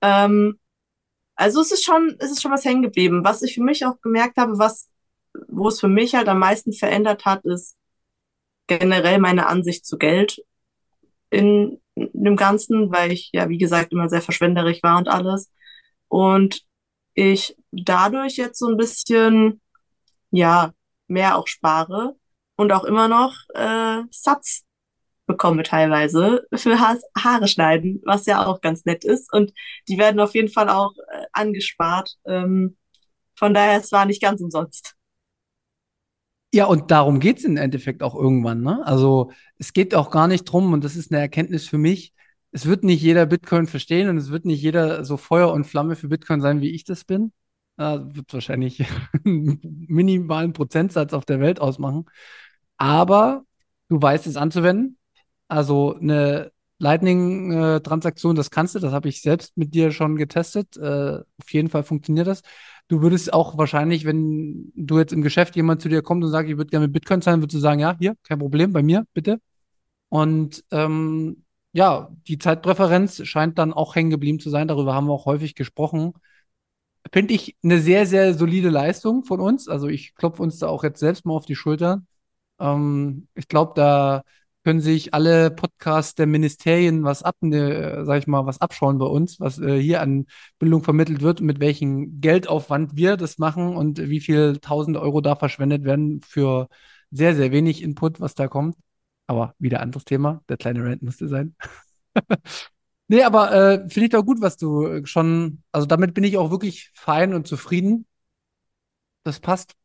Ähm, 0.01 0.57
also 1.35 1.61
es 1.61 1.71
ist 1.71 1.83
schon, 1.83 2.15
es 2.19 2.31
ist 2.31 2.41
schon 2.41 2.51
was 2.51 2.65
hängen 2.65 2.81
geblieben. 2.83 3.23
Was 3.25 3.41
ich 3.43 3.55
für 3.55 3.63
mich 3.63 3.85
auch 3.85 3.99
gemerkt 4.01 4.37
habe, 4.37 4.57
was, 4.57 4.89
wo 5.49 5.67
es 5.67 5.79
für 5.79 5.89
mich 5.89 6.15
halt 6.15 6.29
am 6.29 6.39
meisten 6.39 6.71
verändert 6.73 7.25
hat, 7.25 7.43
ist 7.45 7.75
generell 8.67 9.19
meine 9.19 9.47
Ansicht 9.47 9.85
zu 9.85 9.97
Geld 9.97 10.41
in, 11.29 11.81
in 11.95 12.09
dem 12.13 12.35
Ganzen, 12.37 12.91
weil 12.91 13.11
ich 13.11 13.29
ja, 13.33 13.49
wie 13.49 13.57
gesagt, 13.57 13.91
immer 13.91 14.09
sehr 14.09 14.21
verschwenderig 14.21 14.83
war 14.83 14.97
und 14.97 15.09
alles. 15.09 15.51
Und 16.07 16.63
ich 17.13 17.57
dadurch 17.71 18.37
jetzt 18.37 18.59
so 18.59 18.67
ein 18.69 18.77
bisschen, 18.77 19.61
ja, 20.31 20.73
mehr 21.07 21.37
auch 21.37 21.47
spare 21.47 22.15
und 22.57 22.71
auch 22.73 22.83
immer 22.83 23.07
noch 23.07 23.33
äh, 23.53 24.01
Satz 24.11 24.63
bekomme 25.25 25.63
teilweise 25.63 26.47
für 26.53 26.79
ha 26.79 26.97
Haare 27.17 27.47
schneiden, 27.47 28.01
was 28.05 28.25
ja 28.25 28.45
auch 28.45 28.61
ganz 28.61 28.85
nett 28.85 29.03
ist. 29.03 29.31
Und 29.31 29.53
die 29.87 29.97
werden 29.97 30.19
auf 30.19 30.35
jeden 30.35 30.49
Fall 30.49 30.69
auch 30.69 30.93
äh, 31.11 31.25
angespart. 31.33 32.15
Ähm, 32.25 32.77
von 33.35 33.53
daher, 33.53 33.79
es 33.79 33.91
war 33.91 34.05
nicht 34.05 34.21
ganz 34.21 34.41
umsonst. 34.41 34.95
Ja, 36.53 36.65
und 36.65 36.91
darum 36.91 37.19
geht's 37.19 37.43
im 37.43 37.57
Endeffekt 37.57 38.01
auch 38.01 38.15
irgendwann. 38.15 38.61
Ne? 38.61 38.81
Also 38.85 39.31
es 39.57 39.73
geht 39.73 39.93
auch 39.93 40.09
gar 40.09 40.27
nicht 40.27 40.45
drum, 40.45 40.73
und 40.73 40.83
das 40.83 40.95
ist 40.95 41.11
eine 41.11 41.19
Erkenntnis 41.19 41.67
für 41.67 41.77
mich, 41.77 42.13
es 42.51 42.65
wird 42.65 42.83
nicht 42.83 43.01
jeder 43.01 43.25
Bitcoin 43.25 43.67
verstehen 43.67 44.09
und 44.09 44.17
es 44.17 44.31
wird 44.31 44.45
nicht 44.45 44.61
jeder 44.61 45.03
so 45.05 45.17
Feuer 45.17 45.51
und 45.51 45.65
Flamme 45.65 45.95
für 45.95 46.07
Bitcoin 46.07 46.41
sein, 46.41 46.61
wie 46.61 46.71
ich 46.71 46.85
das 46.85 47.03
bin. 47.03 47.33
Äh, 47.77 47.99
wird 48.01 48.33
wahrscheinlich 48.33 48.83
einen 49.25 49.59
minimalen 49.87 50.53
Prozentsatz 50.53 51.13
auf 51.13 51.25
der 51.25 51.39
Welt 51.39 51.59
ausmachen. 51.59 52.05
Aber 52.77 53.43
du 53.89 54.01
weißt 54.01 54.27
es 54.27 54.37
anzuwenden. 54.37 54.97
Also 55.47 55.95
eine 55.95 56.51
Lightning-Transaktion, 56.79 58.35
das 58.35 58.51
kannst 58.51 58.75
du, 58.75 58.79
das 58.79 58.93
habe 58.93 59.09
ich 59.09 59.21
selbst 59.21 59.57
mit 59.57 59.73
dir 59.73 59.91
schon 59.91 60.15
getestet. 60.15 60.77
Äh, 60.77 61.19
auf 61.39 61.51
jeden 61.51 61.69
Fall 61.69 61.83
funktioniert 61.83 62.27
das. 62.27 62.41
Du 62.87 63.01
würdest 63.01 63.33
auch 63.33 63.57
wahrscheinlich, 63.57 64.05
wenn 64.05 64.71
du 64.75 64.99
jetzt 64.99 65.13
im 65.13 65.21
Geschäft 65.21 65.55
jemand 65.55 65.81
zu 65.81 65.89
dir 65.89 66.01
kommt 66.01 66.23
und 66.23 66.31
sagt, 66.31 66.49
ich 66.49 66.57
würde 66.57 66.69
gerne 66.69 66.85
mit 66.87 66.93
Bitcoin 66.93 67.21
zahlen, 67.21 67.41
würdest 67.41 67.55
du 67.55 67.59
sagen, 67.59 67.79
ja, 67.79 67.95
hier, 67.99 68.15
kein 68.23 68.39
Problem, 68.39 68.73
bei 68.73 68.83
mir, 68.83 69.05
bitte. 69.13 69.39
Und 70.09 70.63
ähm, 70.71 71.43
ja, 71.73 72.09
die 72.27 72.37
Zeitpräferenz 72.37 73.25
scheint 73.25 73.57
dann 73.57 73.73
auch 73.73 73.95
hängen 73.95 74.09
geblieben 74.09 74.39
zu 74.39 74.49
sein. 74.49 74.67
Darüber 74.67 74.93
haben 74.93 75.07
wir 75.07 75.13
auch 75.13 75.25
häufig 75.25 75.55
gesprochen. 75.55 76.13
Finde 77.11 77.33
ich 77.33 77.57
eine 77.63 77.79
sehr, 77.79 78.05
sehr 78.05 78.33
solide 78.33 78.69
Leistung 78.69 79.23
von 79.23 79.39
uns. 79.39 79.67
Also 79.67 79.87
ich 79.87 80.15
klopfe 80.15 80.43
uns 80.43 80.59
da 80.59 80.67
auch 80.67 80.83
jetzt 80.83 80.99
selbst 80.99 81.25
mal 81.25 81.33
auf 81.33 81.45
die 81.45 81.55
Schulter. 81.55 82.03
Ähm, 82.59 83.27
ich 83.35 83.47
glaube, 83.47 83.73
da 83.75 84.23
können 84.63 84.81
sich 84.81 85.13
alle 85.13 85.49
Podcasts 85.49 86.15
der 86.15 86.27
Ministerien 86.27 87.03
was 87.05 87.23
ab, 87.23 87.37
ne, 87.39 88.03
sag 88.05 88.19
ich 88.19 88.27
mal, 88.27 88.45
was 88.45 88.59
abschauen 88.59 88.97
bei 88.97 89.05
uns, 89.05 89.39
was 89.39 89.59
äh, 89.59 89.79
hier 89.79 90.01
an 90.01 90.25
Bildung 90.59 90.83
vermittelt 90.83 91.21
wird 91.21 91.39
mit 91.39 91.61
welchem 91.61 92.19
Geldaufwand 92.19 92.97
wir 92.97 93.15
das 93.15 93.37
machen 93.37 93.77
und 93.77 93.99
wie 94.09 94.19
viel 94.19 94.57
tausend 94.59 94.97
Euro 94.97 95.21
da 95.21 95.35
verschwendet 95.37 95.85
werden 95.85 96.21
für 96.21 96.67
sehr, 97.11 97.35
sehr 97.35 97.51
wenig 97.51 97.81
Input, 97.81 98.19
was 98.19 98.35
da 98.35 98.47
kommt. 98.47 98.75
Aber 99.27 99.55
wieder 99.59 99.79
anderes 99.81 100.05
Thema. 100.05 100.41
Der 100.49 100.57
kleine 100.57 100.83
Rant 100.83 101.01
musste 101.01 101.27
sein. 101.27 101.55
nee, 103.07 103.23
aber 103.23 103.51
äh, 103.53 103.89
finde 103.89 104.05
ich 104.05 104.11
doch 104.11 104.25
gut, 104.25 104.41
was 104.41 104.57
du 104.57 105.05
schon, 105.05 105.63
also 105.71 105.87
damit 105.87 106.13
bin 106.13 106.23
ich 106.23 106.37
auch 106.37 106.51
wirklich 106.51 106.91
fein 106.93 107.33
und 107.33 107.47
zufrieden. 107.47 108.05
Das 109.23 109.39
passt. 109.39 109.75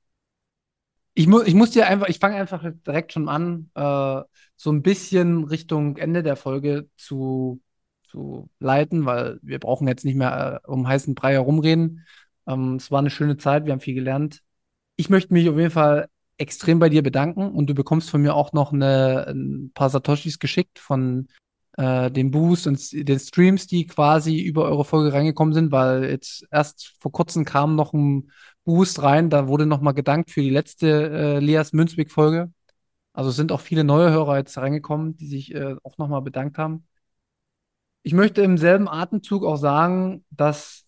Ich, 1.14 1.27
mu 1.27 1.42
ich 1.42 1.55
muss 1.55 1.70
dir 1.70 1.87
einfach, 1.87 2.09
ich 2.09 2.18
fange 2.18 2.37
einfach 2.37 2.64
direkt 2.87 3.12
schon 3.12 3.29
an, 3.29 3.70
äh, 3.75 4.22
so 4.57 4.70
ein 4.70 4.83
bisschen 4.83 5.44
Richtung 5.44 5.96
Ende 5.98 6.22
der 6.22 6.37
Folge 6.37 6.88
zu, 6.96 7.61
zu 8.09 8.48
leiten, 8.61 9.05
weil 9.05 9.38
wir 9.42 9.59
brauchen 9.59 9.88
jetzt 9.88 10.05
nicht 10.05 10.14
mehr 10.14 10.62
äh, 10.64 10.70
um 10.70 10.88
heißen 10.88 11.14
Brei 11.14 11.33
herumreden. 11.33 12.07
Ähm, 12.46 12.77
es 12.77 12.90
war 12.90 13.01
eine 13.01 13.11
schöne 13.11 13.37
Zeit, 13.37 13.66
wir 13.66 13.72
haben 13.72 13.81
viel 13.81 13.94
gelernt. 13.94 14.42
Ich 14.96 15.11
möchte 15.11 15.35
mich 15.35 15.48
auf 15.48 15.57
jeden 15.57 15.70
Fall 15.70 16.09
extrem 16.38 16.79
bei 16.79 16.88
dir 16.88 17.03
bedanken 17.03 17.51
und 17.53 17.68
du 17.68 17.75
bekommst 17.75 18.11
von 18.11 18.22
mir 18.22 18.35
auch 18.35 18.53
noch 18.53 18.72
eine, 18.72 19.27
ein 19.29 19.70
paar 19.75 19.90
Satoshis 19.90 20.38
geschickt 20.38 20.79
von 20.79 21.29
äh, 21.76 22.11
den 22.11 22.30
Boost 22.30 22.66
und 22.66 22.78
den 22.92 23.18
Streams, 23.18 23.66
die 23.66 23.87
quasi 23.87 24.40
über 24.40 24.64
eure 24.64 24.85
Folge 24.85 25.12
reingekommen 25.12 25.54
sind, 25.54 25.72
weil 25.72 26.04
jetzt 26.04 26.46
erst 26.50 26.94
vor 27.00 27.12
kurzem 27.12 27.44
kam 27.44 27.76
noch 27.76 27.92
ein 27.92 28.30
Boost 28.64 29.02
rein. 29.02 29.30
Da 29.30 29.48
wurde 29.48 29.66
nochmal 29.66 29.94
gedankt 29.94 30.30
für 30.30 30.42
die 30.42 30.50
letzte 30.50 31.11
äh, 31.11 31.38
Leas 31.40 31.72
Münzweg-Folge. 31.72 32.52
Also 33.12 33.30
sind 33.30 33.52
auch 33.52 33.61
viele 33.61 33.85
neue 33.85 34.11
Hörer 34.11 34.38
jetzt 34.38 34.56
reingekommen, 34.58 35.16
die 35.16 35.26
sich 35.26 35.54
äh, 35.54 35.76
auch 35.82 35.98
nochmal 35.98 36.22
bedankt 36.22 36.58
haben. 36.58 36.87
Ich 38.02 38.14
möchte 38.14 38.42
im 38.42 38.58
selben 38.58 38.88
Atemzug 38.88 39.44
auch 39.44 39.56
sagen, 39.56 40.24
dass 40.30 40.87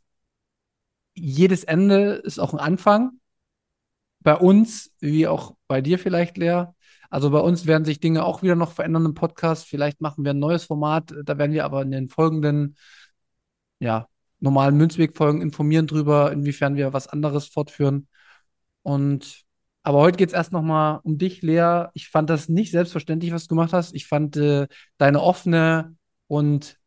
jedes 1.15 1.65
Ende 1.65 2.15
ist 2.15 2.39
auch 2.41 2.53
ein 2.53 2.59
Anfang. 2.61 3.21
Bei 4.21 4.37
uns, 4.37 4.93
wie 5.01 5.27
auch 5.29 5.55
bei 5.69 5.81
dir 5.81 5.99
vielleicht, 5.99 6.37
Lea. 6.39 6.67
Also 7.15 7.31
bei 7.31 7.39
uns 7.39 7.65
werden 7.67 7.85
sich 7.85 8.01
Dinge 8.01 8.25
auch 8.25 8.43
wieder 8.43 8.57
noch 8.57 8.73
verändern 8.73 9.05
im 9.05 9.15
Podcast. 9.15 9.67
Vielleicht 9.69 10.01
machen 10.01 10.25
wir 10.25 10.33
ein 10.33 10.41
neues 10.41 10.65
Format. 10.65 11.15
Da 11.25 11.39
werden 11.39 11.53
wir 11.53 11.65
aber 11.65 11.83
in 11.83 11.93
den 11.93 12.09
folgenden, 12.09 12.77
ja, 13.79 14.09
normalen 14.41 14.77
Münzweg-Folgen 14.77 15.41
informieren 15.41 15.87
drüber, 15.87 16.33
inwiefern 16.33 16.75
wir 16.75 16.93
was 16.93 17.07
anderes 17.07 17.47
fortführen. 17.47 18.09
Und 18.83 19.45
aber 19.85 20.01
heute 20.01 20.17
geht 20.17 20.31
es 20.31 20.35
erst 20.35 20.51
nochmal 20.51 20.99
um 21.05 21.17
dich, 21.17 21.41
Lea. 21.43 21.85
Ich 21.95 22.09
fand 22.09 22.31
das 22.31 22.49
nicht 22.49 22.73
selbstverständlich, 22.73 23.33
was 23.33 23.45
du 23.45 23.55
gemacht 23.55 23.73
hast. 23.73 23.95
Ich 23.95 24.09
fand 24.09 24.37
äh, 24.37 24.67
deine 24.99 25.23
offene 25.23 25.95
und 26.27 26.81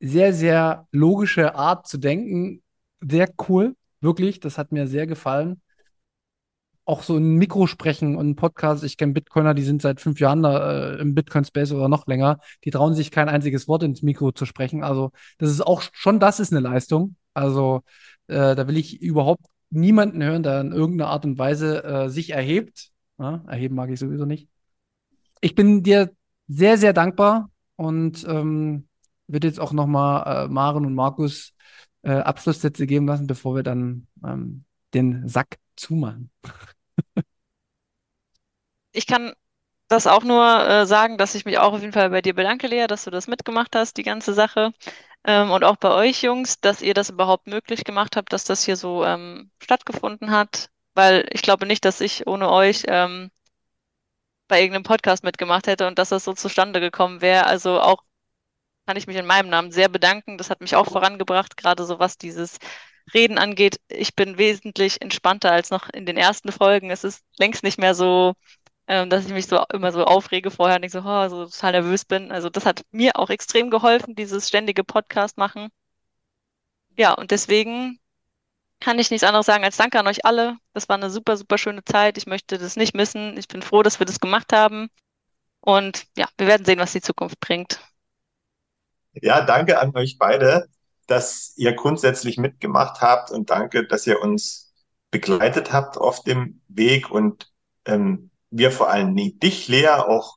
sehr, 0.00 0.32
sehr 0.32 0.88
logische 0.90 1.54
Art 1.54 1.86
zu 1.86 1.98
denken 1.98 2.64
sehr 3.00 3.32
cool. 3.48 3.76
Wirklich, 4.00 4.40
das 4.40 4.58
hat 4.58 4.72
mir 4.72 4.88
sehr 4.88 5.06
gefallen. 5.06 5.62
Auch 6.90 7.04
so 7.04 7.16
ein 7.16 7.36
Mikro 7.36 7.68
sprechen 7.68 8.16
und 8.16 8.30
ein 8.30 8.34
Podcast. 8.34 8.82
Ich 8.82 8.96
kenne 8.96 9.12
Bitcoiner, 9.12 9.54
die 9.54 9.62
sind 9.62 9.80
seit 9.80 10.00
fünf 10.00 10.18
Jahren 10.18 10.42
da, 10.42 10.94
äh, 10.94 11.00
im 11.00 11.14
Bitcoin-Space 11.14 11.70
oder 11.70 11.88
noch 11.88 12.08
länger. 12.08 12.40
Die 12.64 12.72
trauen 12.72 12.94
sich 12.94 13.12
kein 13.12 13.28
einziges 13.28 13.68
Wort 13.68 13.84
ins 13.84 14.02
Mikro 14.02 14.32
zu 14.32 14.44
sprechen. 14.44 14.82
Also, 14.82 15.12
das 15.38 15.50
ist 15.50 15.60
auch 15.60 15.82
schon, 15.92 16.18
das 16.18 16.40
ist 16.40 16.52
eine 16.52 16.58
Leistung. 16.58 17.14
Also, 17.32 17.82
äh, 18.26 18.56
da 18.56 18.66
will 18.66 18.76
ich 18.76 19.00
überhaupt 19.00 19.44
niemanden 19.70 20.20
hören, 20.20 20.42
der 20.42 20.60
in 20.62 20.72
irgendeiner 20.72 21.12
Art 21.12 21.24
und 21.24 21.38
Weise 21.38 21.84
äh, 21.84 22.08
sich 22.08 22.30
erhebt. 22.30 22.90
Ja, 23.20 23.44
erheben 23.46 23.76
mag 23.76 23.90
ich 23.90 24.00
sowieso 24.00 24.24
nicht. 24.24 24.48
Ich 25.40 25.54
bin 25.54 25.84
dir 25.84 26.10
sehr, 26.48 26.76
sehr 26.76 26.92
dankbar 26.92 27.50
und 27.76 28.26
ähm, 28.28 28.88
würde 29.28 29.46
jetzt 29.46 29.60
auch 29.60 29.72
nochmal 29.72 30.46
äh, 30.46 30.48
Maren 30.48 30.84
und 30.84 30.96
Markus 30.96 31.52
äh, 32.02 32.10
Abschlusssätze 32.10 32.88
geben 32.88 33.06
lassen, 33.06 33.28
bevor 33.28 33.54
wir 33.54 33.62
dann 33.62 34.08
ähm, 34.24 34.64
den 34.92 35.28
Sack 35.28 35.58
zumachen. 35.76 36.30
ich 38.92 39.06
kann 39.06 39.32
das 39.88 40.06
auch 40.06 40.22
nur 40.24 40.44
äh, 40.68 40.86
sagen, 40.86 41.18
dass 41.18 41.34
ich 41.34 41.44
mich 41.44 41.58
auch 41.58 41.72
auf 41.74 41.80
jeden 41.80 41.92
Fall 41.92 42.10
bei 42.10 42.22
dir 42.22 42.34
bedanke, 42.34 42.68
Lea, 42.68 42.86
dass 42.86 43.04
du 43.04 43.10
das 43.10 43.26
mitgemacht 43.26 43.74
hast, 43.74 43.96
die 43.96 44.04
ganze 44.04 44.34
Sache. 44.34 44.72
Ähm, 45.24 45.50
und 45.50 45.64
auch 45.64 45.76
bei 45.76 45.90
euch, 45.92 46.22
Jungs, 46.22 46.60
dass 46.60 46.82
ihr 46.82 46.94
das 46.94 47.10
überhaupt 47.10 47.46
möglich 47.48 47.84
gemacht 47.84 48.16
habt, 48.16 48.32
dass 48.32 48.44
das 48.44 48.64
hier 48.64 48.76
so 48.76 49.04
ähm, 49.04 49.50
stattgefunden 49.62 50.30
hat. 50.30 50.70
Weil 50.94 51.28
ich 51.32 51.42
glaube 51.42 51.66
nicht, 51.66 51.84
dass 51.84 52.00
ich 52.00 52.26
ohne 52.26 52.50
euch 52.50 52.84
ähm, 52.88 53.30
bei 54.48 54.60
irgendeinem 54.60 54.82
Podcast 54.84 55.24
mitgemacht 55.24 55.66
hätte 55.66 55.86
und 55.86 55.98
dass 55.98 56.10
das 56.10 56.24
so 56.24 56.34
zustande 56.34 56.80
gekommen 56.80 57.20
wäre. 57.20 57.46
Also 57.46 57.80
auch 57.80 58.04
kann 58.86 58.96
ich 58.96 59.06
mich 59.06 59.16
in 59.16 59.26
meinem 59.26 59.50
Namen 59.50 59.72
sehr 59.72 59.88
bedanken. 59.88 60.38
Das 60.38 60.50
hat 60.50 60.60
mich 60.60 60.76
auch 60.76 60.86
vorangebracht, 60.86 61.56
gerade 61.56 61.84
so 61.84 61.98
was 61.98 62.18
dieses 62.18 62.58
Reden 63.14 63.38
angeht. 63.38 63.80
Ich 63.88 64.14
bin 64.16 64.38
wesentlich 64.38 65.00
entspannter 65.02 65.52
als 65.52 65.70
noch 65.70 65.88
in 65.90 66.06
den 66.06 66.16
ersten 66.16 66.52
Folgen. 66.52 66.90
Es 66.90 67.04
ist 67.04 67.24
längst 67.38 67.62
nicht 67.64 67.78
mehr 67.78 67.94
so 67.94 68.34
ähm, 68.86 69.10
dass 69.10 69.26
ich 69.26 69.32
mich 69.32 69.46
so 69.46 69.64
immer 69.72 69.92
so 69.92 70.04
aufrege 70.04 70.50
vorher 70.50 70.76
und 70.76 70.84
ich 70.84 70.92
so, 70.92 71.00
oh, 71.04 71.28
so 71.28 71.46
total 71.46 71.72
nervös 71.72 72.04
bin. 72.04 72.32
Also 72.32 72.50
das 72.50 72.66
hat 72.66 72.82
mir 72.90 73.16
auch 73.16 73.30
extrem 73.30 73.70
geholfen, 73.70 74.14
dieses 74.14 74.48
ständige 74.48 74.84
Podcast 74.84 75.36
machen. 75.38 75.68
Ja, 76.96 77.14
und 77.14 77.30
deswegen 77.30 77.98
kann 78.80 78.98
ich 78.98 79.10
nichts 79.10 79.24
anderes 79.24 79.46
sagen 79.46 79.64
als 79.64 79.76
Danke 79.76 79.98
an 79.98 80.06
euch 80.06 80.24
alle. 80.24 80.56
Das 80.72 80.88
war 80.88 80.96
eine 80.96 81.10
super, 81.10 81.36
super 81.36 81.58
schöne 81.58 81.84
Zeit. 81.84 82.18
Ich 82.18 82.26
möchte 82.26 82.58
das 82.58 82.76
nicht 82.76 82.94
missen. 82.94 83.36
Ich 83.38 83.48
bin 83.48 83.62
froh, 83.62 83.82
dass 83.82 83.98
wir 84.00 84.06
das 84.06 84.20
gemacht 84.20 84.52
haben. 84.52 84.88
Und 85.60 86.06
ja, 86.16 86.26
wir 86.38 86.46
werden 86.46 86.64
sehen, 86.64 86.78
was 86.78 86.92
die 86.92 87.02
Zukunft 87.02 87.38
bringt. 87.40 87.80
Ja, 89.12 89.42
danke 89.42 89.78
an 89.78 89.94
euch 89.94 90.16
beide, 90.18 90.68
dass 91.06 91.52
ihr 91.56 91.74
grundsätzlich 91.74 92.38
mitgemacht 92.38 93.00
habt 93.00 93.30
und 93.30 93.50
danke, 93.50 93.86
dass 93.86 94.06
ihr 94.06 94.20
uns 94.20 94.72
begleitet 95.10 95.72
habt 95.72 95.98
auf 95.98 96.22
dem 96.22 96.62
Weg 96.68 97.10
und 97.10 97.52
ähm, 97.84 98.30
wir 98.50 98.70
vor 98.72 98.90
allem 98.90 99.14
dich, 99.16 99.68
Lea, 99.68 99.88
auch 99.88 100.36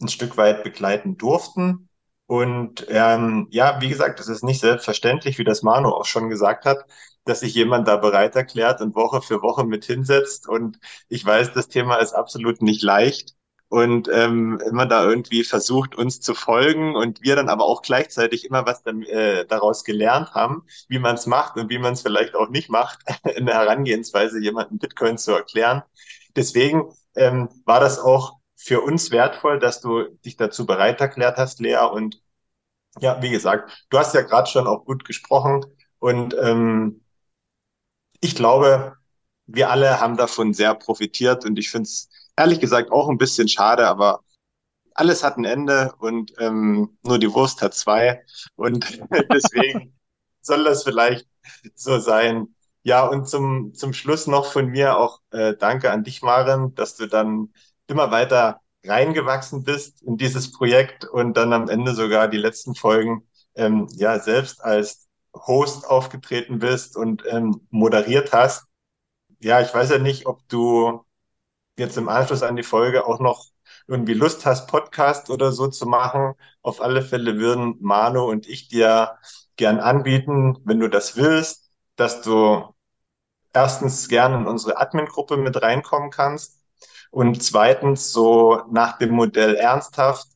ein 0.00 0.08
Stück 0.08 0.36
weit 0.36 0.64
begleiten 0.64 1.16
durften. 1.16 1.88
Und 2.26 2.86
ähm, 2.88 3.48
ja, 3.50 3.80
wie 3.80 3.88
gesagt, 3.88 4.20
es 4.20 4.28
ist 4.28 4.44
nicht 4.44 4.60
selbstverständlich, 4.60 5.38
wie 5.38 5.44
das 5.44 5.62
Manu 5.62 5.90
auch 5.90 6.04
schon 6.04 6.30
gesagt 6.30 6.64
hat, 6.64 6.84
dass 7.24 7.40
sich 7.40 7.54
jemand 7.54 7.88
da 7.88 7.96
bereit 7.96 8.36
erklärt 8.36 8.80
und 8.80 8.94
Woche 8.94 9.20
für 9.22 9.42
Woche 9.42 9.64
mit 9.64 9.84
hinsetzt. 9.84 10.48
Und 10.48 10.78
ich 11.08 11.24
weiß, 11.24 11.52
das 11.52 11.68
Thema 11.68 11.96
ist 11.96 12.12
absolut 12.12 12.62
nicht 12.62 12.82
leicht 12.82 13.34
und 13.68 14.08
ähm, 14.12 14.60
immer 14.68 14.84
da 14.86 15.04
irgendwie 15.04 15.44
versucht, 15.44 15.94
uns 15.94 16.20
zu 16.20 16.34
folgen 16.34 16.96
und 16.96 17.22
wir 17.22 17.36
dann 17.36 17.48
aber 17.48 17.64
auch 17.64 17.82
gleichzeitig 17.82 18.44
immer 18.44 18.66
was 18.66 18.82
dann 18.82 19.02
äh, 19.02 19.46
daraus 19.46 19.84
gelernt 19.84 20.34
haben, 20.34 20.64
wie 20.88 20.98
man 20.98 21.14
es 21.14 21.26
macht 21.26 21.56
und 21.56 21.70
wie 21.70 21.78
man 21.78 21.92
es 21.92 22.02
vielleicht 22.02 22.34
auch 22.34 22.48
nicht 22.48 22.68
macht, 22.68 23.00
in 23.36 23.46
der 23.46 23.56
Herangehensweise 23.56 24.40
jemanden 24.40 24.78
Bitcoin 24.78 25.18
zu 25.18 25.32
erklären. 25.32 25.82
Deswegen 26.36 26.90
ähm, 27.16 27.48
war 27.64 27.80
das 27.80 27.98
auch 27.98 28.38
für 28.56 28.82
uns 28.82 29.10
wertvoll, 29.10 29.58
dass 29.58 29.80
du 29.80 30.04
dich 30.24 30.36
dazu 30.36 30.66
bereit 30.66 31.00
erklärt 31.00 31.38
hast, 31.38 31.60
Lea. 31.60 31.78
Und 31.92 32.22
ja, 33.00 33.22
wie 33.22 33.30
gesagt, 33.30 33.86
du 33.90 33.98
hast 33.98 34.14
ja 34.14 34.22
gerade 34.22 34.50
schon 34.50 34.66
auch 34.66 34.84
gut 34.84 35.04
gesprochen 35.04 35.64
und 35.98 36.34
ähm, 36.40 37.02
ich 38.20 38.34
glaube, 38.34 38.96
wir 39.46 39.70
alle 39.70 40.00
haben 40.00 40.16
davon 40.16 40.54
sehr 40.54 40.74
profitiert 40.74 41.44
und 41.44 41.58
ich 41.58 41.70
finde 41.70 41.88
es 41.88 42.08
ehrlich 42.36 42.60
gesagt 42.60 42.90
auch 42.92 43.08
ein 43.08 43.18
bisschen 43.18 43.48
schade, 43.48 43.86
aber 43.88 44.22
alles 44.94 45.24
hat 45.24 45.36
ein 45.38 45.44
Ende 45.44 45.94
und 45.98 46.32
ähm, 46.38 46.98
nur 47.02 47.18
die 47.18 47.32
Wurst 47.32 47.62
hat 47.62 47.74
zwei. 47.74 48.24
Und 48.56 49.00
deswegen 49.32 49.98
soll 50.42 50.64
das 50.64 50.84
vielleicht 50.84 51.26
so 51.74 51.98
sein. 51.98 52.54
Ja, 52.82 53.06
und 53.06 53.28
zum, 53.28 53.74
zum 53.74 53.92
Schluss 53.92 54.26
noch 54.26 54.46
von 54.52 54.66
mir 54.68 54.96
auch 54.96 55.20
äh, 55.32 55.54
danke 55.56 55.90
an 55.90 56.02
dich, 56.04 56.22
Maren, 56.22 56.74
dass 56.74 56.96
du 56.96 57.06
dann 57.06 57.52
immer 57.86 58.10
weiter 58.10 58.60
reingewachsen 58.84 59.64
bist 59.64 60.02
in 60.02 60.16
dieses 60.16 60.52
Projekt 60.52 61.04
und 61.04 61.36
dann 61.36 61.52
am 61.52 61.68
Ende 61.68 61.94
sogar 61.94 62.28
die 62.28 62.38
letzten 62.38 62.74
Folgen 62.74 63.28
ähm, 63.54 63.86
ja 63.96 64.18
selbst 64.18 64.64
als 64.64 65.08
Host 65.34 65.86
aufgetreten 65.86 66.58
bist 66.58 66.96
und 66.96 67.22
ähm, 67.28 67.66
moderiert 67.70 68.32
hast. 68.32 68.64
Ja, 69.40 69.60
ich 69.60 69.72
weiß 69.74 69.90
ja 69.90 69.98
nicht, 69.98 70.26
ob 70.26 70.46
du 70.48 71.04
jetzt 71.78 71.96
im 71.96 72.08
Anschluss 72.08 72.42
an 72.42 72.56
die 72.56 72.62
Folge 72.62 73.06
auch 73.06 73.20
noch 73.20 73.46
irgendwie 73.86 74.14
Lust 74.14 74.46
hast, 74.46 74.68
Podcast 74.68 75.30
oder 75.30 75.52
so 75.52 75.68
zu 75.68 75.86
machen. 75.86 76.34
Auf 76.62 76.80
alle 76.80 77.02
Fälle 77.02 77.38
würden 77.38 77.76
Manu 77.80 78.24
und 78.30 78.48
ich 78.48 78.68
dir 78.68 79.18
gern 79.56 79.80
anbieten, 79.80 80.58
wenn 80.64 80.80
du 80.80 80.88
das 80.88 81.16
willst, 81.16 81.69
dass 82.00 82.22
du 82.22 82.64
erstens 83.52 84.08
gerne 84.08 84.36
in 84.38 84.46
unsere 84.46 84.78
Admin-Gruppe 84.78 85.36
mit 85.36 85.60
reinkommen 85.62 86.10
kannst 86.10 86.62
und 87.10 87.42
zweitens 87.42 88.12
so 88.12 88.62
nach 88.70 88.98
dem 88.98 89.10
Modell 89.12 89.56
ernsthaft, 89.56 90.28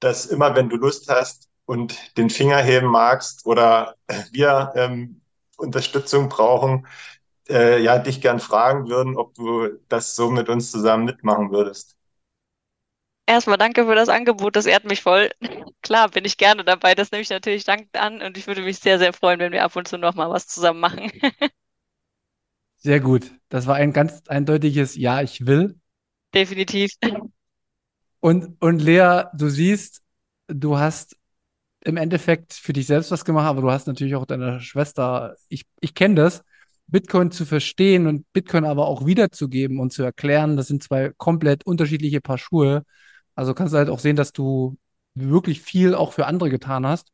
dass 0.00 0.26
immer 0.26 0.54
wenn 0.56 0.68
du 0.68 0.76
Lust 0.76 1.08
hast 1.10 1.48
und 1.66 2.16
den 2.16 2.30
Finger 2.30 2.58
heben 2.58 2.88
magst 2.88 3.46
oder 3.46 3.96
wir 4.32 4.72
ähm, 4.76 5.20
Unterstützung 5.58 6.28
brauchen, 6.28 6.86
äh, 7.48 7.82
ja, 7.82 7.98
dich 7.98 8.20
gern 8.20 8.40
fragen 8.40 8.88
würden, 8.88 9.16
ob 9.16 9.34
du 9.34 9.68
das 9.88 10.16
so 10.16 10.30
mit 10.30 10.48
uns 10.48 10.70
zusammen 10.70 11.04
mitmachen 11.04 11.50
würdest. 11.50 11.93
Erstmal 13.26 13.56
danke 13.56 13.86
für 13.86 13.94
das 13.94 14.08
Angebot, 14.08 14.54
das 14.56 14.66
ehrt 14.66 14.84
mich 14.84 15.02
voll. 15.02 15.30
Klar, 15.82 16.10
bin 16.10 16.24
ich 16.24 16.36
gerne 16.36 16.64
dabei, 16.64 16.94
das 16.94 17.10
nehme 17.10 17.22
ich 17.22 17.30
natürlich 17.30 17.64
dankend 17.64 17.96
an 17.96 18.22
und 18.22 18.36
ich 18.36 18.46
würde 18.46 18.62
mich 18.62 18.78
sehr, 18.78 18.98
sehr 18.98 19.12
freuen, 19.12 19.40
wenn 19.40 19.52
wir 19.52 19.64
ab 19.64 19.76
und 19.76 19.88
zu 19.88 19.96
noch 19.98 20.14
mal 20.14 20.30
was 20.30 20.46
zusammen 20.46 20.80
machen. 20.80 21.10
Sehr 22.76 23.00
gut. 23.00 23.32
Das 23.48 23.66
war 23.66 23.76
ein 23.76 23.94
ganz 23.94 24.22
eindeutiges 24.28 24.94
Ja, 24.94 25.22
ich 25.22 25.46
will. 25.46 25.80
Definitiv. 26.34 26.90
Und, 28.20 28.60
und 28.60 28.82
Lea, 28.82 29.24
du 29.34 29.48
siehst, 29.48 30.02
du 30.48 30.76
hast 30.78 31.16
im 31.84 31.96
Endeffekt 31.96 32.52
für 32.54 32.72
dich 32.72 32.86
selbst 32.86 33.10
was 33.10 33.24
gemacht, 33.24 33.46
aber 33.46 33.62
du 33.62 33.70
hast 33.70 33.86
natürlich 33.86 34.14
auch 34.16 34.26
deine 34.26 34.60
Schwester, 34.60 35.36
ich, 35.48 35.64
ich 35.80 35.94
kenne 35.94 36.14
das, 36.16 36.42
Bitcoin 36.86 37.30
zu 37.30 37.46
verstehen 37.46 38.06
und 38.06 38.30
Bitcoin 38.32 38.64
aber 38.64 38.86
auch 38.86 39.06
wiederzugeben 39.06 39.80
und 39.80 39.92
zu 39.92 40.02
erklären, 40.02 40.56
das 40.56 40.68
sind 40.68 40.82
zwei 40.82 41.12
komplett 41.16 41.66
unterschiedliche 41.66 42.20
Paar 42.20 42.38
Schuhe. 42.38 42.84
Also 43.34 43.54
kannst 43.54 43.74
du 43.74 43.78
halt 43.78 43.88
auch 43.90 43.98
sehen, 43.98 44.16
dass 44.16 44.32
du 44.32 44.76
wirklich 45.14 45.60
viel 45.62 45.94
auch 45.94 46.12
für 46.12 46.26
andere 46.26 46.50
getan 46.50 46.86
hast. 46.86 47.12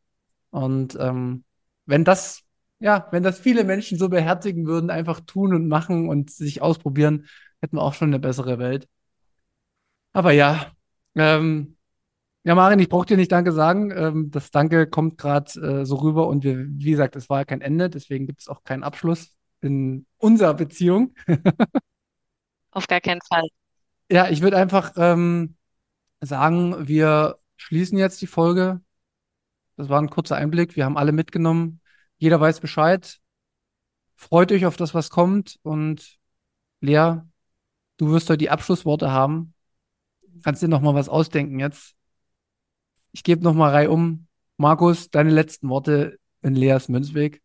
Und 0.51 0.97
ähm, 1.01 1.45
wenn 1.87 2.05
das, 2.05 2.43
ja, 2.81 3.09
wenn 3.11 3.23
das 3.23 3.39
viele 3.39 3.65
Menschen 3.65 3.99
so 3.99 4.09
beherzigen 4.09 4.67
würden, 4.67 4.91
einfach 4.91 5.21
tun 5.21 5.55
und 5.55 5.69
machen 5.69 6.09
und 6.09 6.31
sich 6.31 6.63
ausprobieren, 6.63 7.27
hätten 7.61 7.77
wir 7.77 7.83
auch 7.83 7.95
schon 7.95 8.09
eine 8.09 8.19
bessere 8.19 8.59
Welt. 8.59 8.89
Aber 10.13 10.33
ja, 10.33 10.73
ähm, 11.15 11.77
ja, 12.45 12.55
Marin, 12.55 12.79
ich 12.79 12.89
brauche 12.89 13.07
dir 13.07 13.17
nicht 13.17 13.33
Danke 13.33 13.53
sagen. 13.53 13.91
Ähm, 13.91 14.31
das 14.31 14.51
Danke 14.51 14.87
kommt 14.87 15.19
gerade 15.19 15.81
äh, 15.81 15.85
so 15.85 15.97
rüber 15.97 16.27
und 16.29 16.43
wir, 16.43 16.59
wie 16.59 16.91
gesagt, 16.91 17.17
es 17.17 17.29
war 17.29 17.41
ja 17.41 17.45
kein 17.45 17.61
Ende, 17.61 17.91
deswegen 17.91 18.27
gibt 18.27 18.41
es 18.41 18.49
auch 18.49 18.65
keinen 18.65 18.83
Abschluss 18.83 19.37
in 19.61 20.07
unserer 20.17 20.55
Beziehung. 20.55 21.15
Auf 22.73 22.87
gar 22.87 23.01
keinen 23.01 23.21
Fall. 23.29 23.47
Ja, 24.11 24.29
ich 24.31 24.43
würde 24.43 24.57
einfach 24.57 24.93
ähm, 24.97 25.57
sagen, 26.21 26.89
wir 26.89 27.39
schließen 27.57 27.99
jetzt 27.99 28.21
die 28.23 28.27
Folge. 28.27 28.81
Das 29.77 29.89
war 29.89 30.01
ein 30.01 30.11
kurzer 30.11 30.37
Einblick. 30.37 30.77
Wir 30.77 30.85
haben 30.85 30.99
alle 30.99 31.13
mitgenommen. 31.13 31.81
Jeder 32.19 32.41
weiß 32.41 32.61
Bescheid. 32.61 33.19
Freut 34.17 34.53
euch 34.53 34.67
auf 34.67 34.77
das, 34.77 34.95
was 34.95 35.11
kommt. 35.11 35.59
Und 35.63 36.19
Lea, 36.81 37.23
du 37.97 38.11
wirst 38.11 38.29
heute 38.29 38.39
die 38.39 38.51
Abschlussworte 38.51 39.11
haben. 39.11 39.55
Kannst 40.45 40.63
dir 40.63 40.69
noch 40.69 40.83
mal 40.83 40.95
was 40.95 41.09
ausdenken 41.09 41.59
jetzt. 41.59 41.95
Ich 43.13 43.25
gebe 43.25 43.43
noch 43.43 43.55
mal 43.55 43.89
um. 43.89 44.27
Markus, 44.57 45.11
deine 45.11 45.31
letzten 45.31 45.69
Worte 45.69 46.19
in 46.43 46.55
Leas 46.55 46.89
Münzweg. 46.89 47.43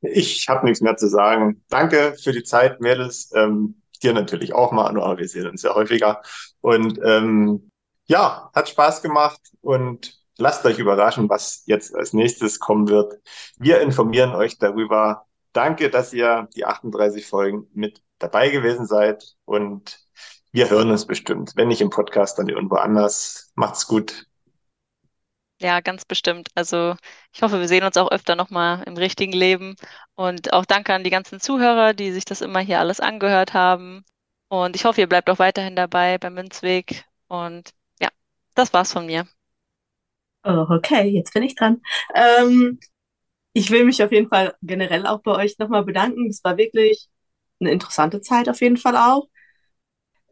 Ich 0.00 0.48
habe 0.48 0.66
nichts 0.66 0.80
mehr 0.80 0.96
zu 0.96 1.08
sagen. 1.08 1.62
Danke 1.68 2.14
für 2.22 2.32
die 2.32 2.44
Zeit, 2.44 2.80
Mädels. 2.80 3.32
Ähm, 3.34 3.82
dir 3.98 4.12
natürlich 4.12 4.54
auch 4.54 4.72
mal, 4.72 4.88
aber 4.88 5.18
wir 5.18 5.28
sehen 5.28 5.46
uns 5.46 5.62
ja 5.62 5.74
häufiger. 5.74 6.22
Und 6.60 7.00
ähm, 7.04 7.70
ja, 8.06 8.50
hat 8.54 8.68
Spaß 8.68 9.02
gemacht 9.02 9.40
und 9.60 10.18
lasst 10.38 10.64
euch 10.64 10.78
überraschen, 10.78 11.28
was 11.28 11.62
jetzt 11.66 11.94
als 11.94 12.12
nächstes 12.12 12.60
kommen 12.60 12.88
wird. 12.88 13.14
Wir 13.58 13.80
informieren 13.80 14.34
euch 14.34 14.58
darüber. 14.58 15.26
Danke, 15.52 15.90
dass 15.90 16.12
ihr 16.12 16.48
die 16.54 16.64
38 16.66 17.26
Folgen 17.26 17.68
mit 17.72 18.02
dabei 18.18 18.50
gewesen 18.50 18.86
seid 18.86 19.36
und 19.44 20.00
wir 20.52 20.70
hören 20.70 20.90
uns 20.90 21.06
bestimmt. 21.06 21.52
Wenn 21.56 21.68
nicht 21.68 21.80
im 21.80 21.90
Podcast, 21.90 22.38
dann 22.38 22.48
irgendwo 22.48 22.76
anders. 22.76 23.52
Macht's 23.56 23.86
gut. 23.86 24.26
Ja, 25.60 25.80
ganz 25.80 26.04
bestimmt. 26.04 26.48
Also 26.54 26.96
ich 27.32 27.42
hoffe, 27.42 27.60
wir 27.60 27.68
sehen 27.68 27.84
uns 27.84 27.96
auch 27.96 28.10
öfter 28.10 28.36
nochmal 28.36 28.82
im 28.86 28.96
richtigen 28.96 29.32
Leben. 29.32 29.74
Und 30.14 30.52
auch 30.52 30.66
danke 30.66 30.92
an 30.94 31.02
die 31.04 31.10
ganzen 31.10 31.40
Zuhörer, 31.40 31.94
die 31.94 32.12
sich 32.12 32.24
das 32.26 32.42
immer 32.42 32.60
hier 32.60 32.78
alles 32.80 33.00
angehört 33.00 33.54
haben. 33.54 34.04
Und 34.48 34.76
ich 34.76 34.84
hoffe, 34.84 35.00
ihr 35.00 35.08
bleibt 35.08 35.30
auch 35.30 35.38
weiterhin 35.38 35.74
dabei 35.76 36.18
beim 36.18 36.34
Münzweg. 36.34 37.04
Und 37.28 37.70
ja, 38.00 38.10
das 38.54 38.72
war's 38.74 38.92
von 38.92 39.06
mir. 39.06 39.26
Oh, 40.44 40.66
okay, 40.70 41.08
jetzt 41.08 41.32
bin 41.34 41.42
ich 41.42 41.54
dran. 41.56 41.82
Ähm, 42.14 42.78
ich 43.54 43.70
will 43.70 43.84
mich 43.84 44.02
auf 44.04 44.12
jeden 44.12 44.28
Fall 44.28 44.54
generell 44.62 45.06
auch 45.06 45.22
bei 45.22 45.32
euch 45.32 45.58
nochmal 45.58 45.84
bedanken. 45.84 46.28
Es 46.30 46.44
war 46.44 46.56
wirklich 46.58 47.08
eine 47.60 47.70
interessante 47.72 48.20
Zeit 48.22 48.48
auf 48.48 48.60
jeden 48.62 48.76
Fall 48.78 48.96
auch 48.96 49.28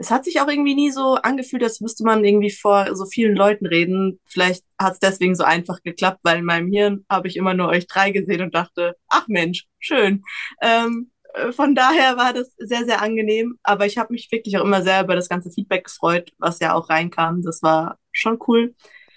es 0.04 0.10
hat 0.10 0.26
sich 0.26 0.38
auch 0.38 0.48
irgendwie 0.48 0.74
nie 0.74 0.90
so 0.90 1.14
angefühlt, 1.14 1.62
als 1.62 1.80
müsste 1.80 2.04
man 2.04 2.24
irgendwie 2.24 2.50
vor 2.50 2.94
so 2.94 3.06
vielen 3.06 3.34
Leuten 3.34 3.64
reden. 3.64 4.20
Vielleicht 4.26 4.62
hat 4.78 4.92
es 4.92 4.98
deswegen 4.98 5.34
so 5.34 5.44
einfach 5.44 5.82
geklappt, 5.82 6.20
weil 6.24 6.40
in 6.40 6.44
meinem 6.44 6.70
Hirn 6.70 7.06
habe 7.08 7.26
ich 7.26 7.38
immer 7.38 7.54
nur 7.54 7.68
euch 7.68 7.86
drei 7.86 8.10
gesehen 8.10 8.42
und 8.42 8.54
dachte, 8.54 8.96
ach 9.08 9.26
Mensch, 9.28 9.66
schön. 9.78 10.22
Ähm, 10.60 11.10
äh, 11.32 11.52
von 11.52 11.74
daher 11.74 12.18
war 12.18 12.34
das 12.34 12.52
sehr, 12.58 12.84
sehr 12.84 13.00
angenehm. 13.00 13.58
Aber 13.62 13.86
ich 13.86 13.96
habe 13.96 14.12
mich 14.12 14.30
wirklich 14.30 14.58
auch 14.58 14.64
immer 14.64 14.82
sehr 14.82 15.02
über 15.02 15.14
das 15.16 15.30
ganze 15.30 15.50
Feedback 15.50 15.84
gefreut, 15.84 16.32
was 16.38 16.60
ja 16.60 16.74
auch 16.74 16.90
reinkam. 16.90 17.42
Das 17.42 17.62
war 17.62 17.98
schon 18.12 18.38
cool. 18.46 18.74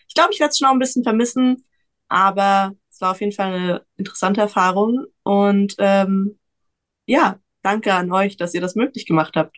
Ich 0.07 0.15
glaube, 0.15 0.31
ich 0.31 0.39
werde 0.39 0.51
es 0.51 0.57
schon 0.57 0.69
auch 0.69 0.73
ein 0.73 0.79
bisschen 0.79 1.03
vermissen, 1.03 1.65
aber 2.07 2.75
es 2.89 3.01
war 3.01 3.11
auf 3.11 3.19
jeden 3.19 3.33
Fall 3.33 3.53
eine 3.53 3.85
interessante 3.97 4.39
Erfahrung. 4.39 5.05
Und 5.23 5.75
ähm, 5.79 6.39
ja, 7.07 7.39
danke 7.61 7.93
an 7.93 8.09
euch, 8.13 8.37
dass 8.37 8.53
ihr 8.53 8.61
das 8.61 8.75
möglich 8.75 9.05
gemacht 9.05 9.35
habt. 9.35 9.57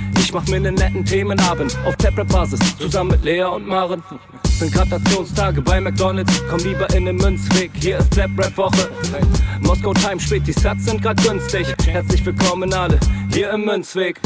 Ich 0.21 0.31
mach 0.31 0.47
mir 0.47 0.59
nen 0.59 0.75
netten 0.75 1.03
Themenabend 1.03 1.75
auf 1.85 1.95
Tablet-Basis, 1.97 2.59
zusammen 2.77 3.11
mit 3.11 3.23
Lea 3.23 3.43
und 3.43 3.67
Maren. 3.67 4.03
sind 4.43 4.71
Gratationstage 4.71 5.61
bei 5.61 5.81
McDonalds. 5.81 6.43
Komm 6.49 6.59
lieber 6.59 6.87
in 6.93 7.05
den 7.05 7.15
Münzweg, 7.17 7.71
hier 7.73 7.97
ist 7.97 8.13
Flap 8.13 8.29
Rap 8.37 8.55
Woche. 8.55 8.89
Moskau 9.61 9.93
Time 9.93 10.19
spät, 10.19 10.43
die 10.45 10.53
Sats 10.53 10.85
sind 10.85 11.01
grad 11.01 11.21
günstig. 11.23 11.67
Herzlich 11.85 12.23
willkommen 12.25 12.71
alle 12.71 12.99
hier 13.33 13.49
im 13.51 13.65
Münzweg. 13.65 14.19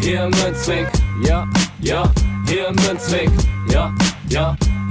Hier 0.00 0.24
im 0.24 0.30
Münzweg, 0.30 0.86
ja, 1.24 1.48
ja, 1.80 2.10
hier 2.46 2.68
im 2.68 2.76
Münzweg, 2.76 3.30
ja, 3.70 3.92
ja, 4.28 4.56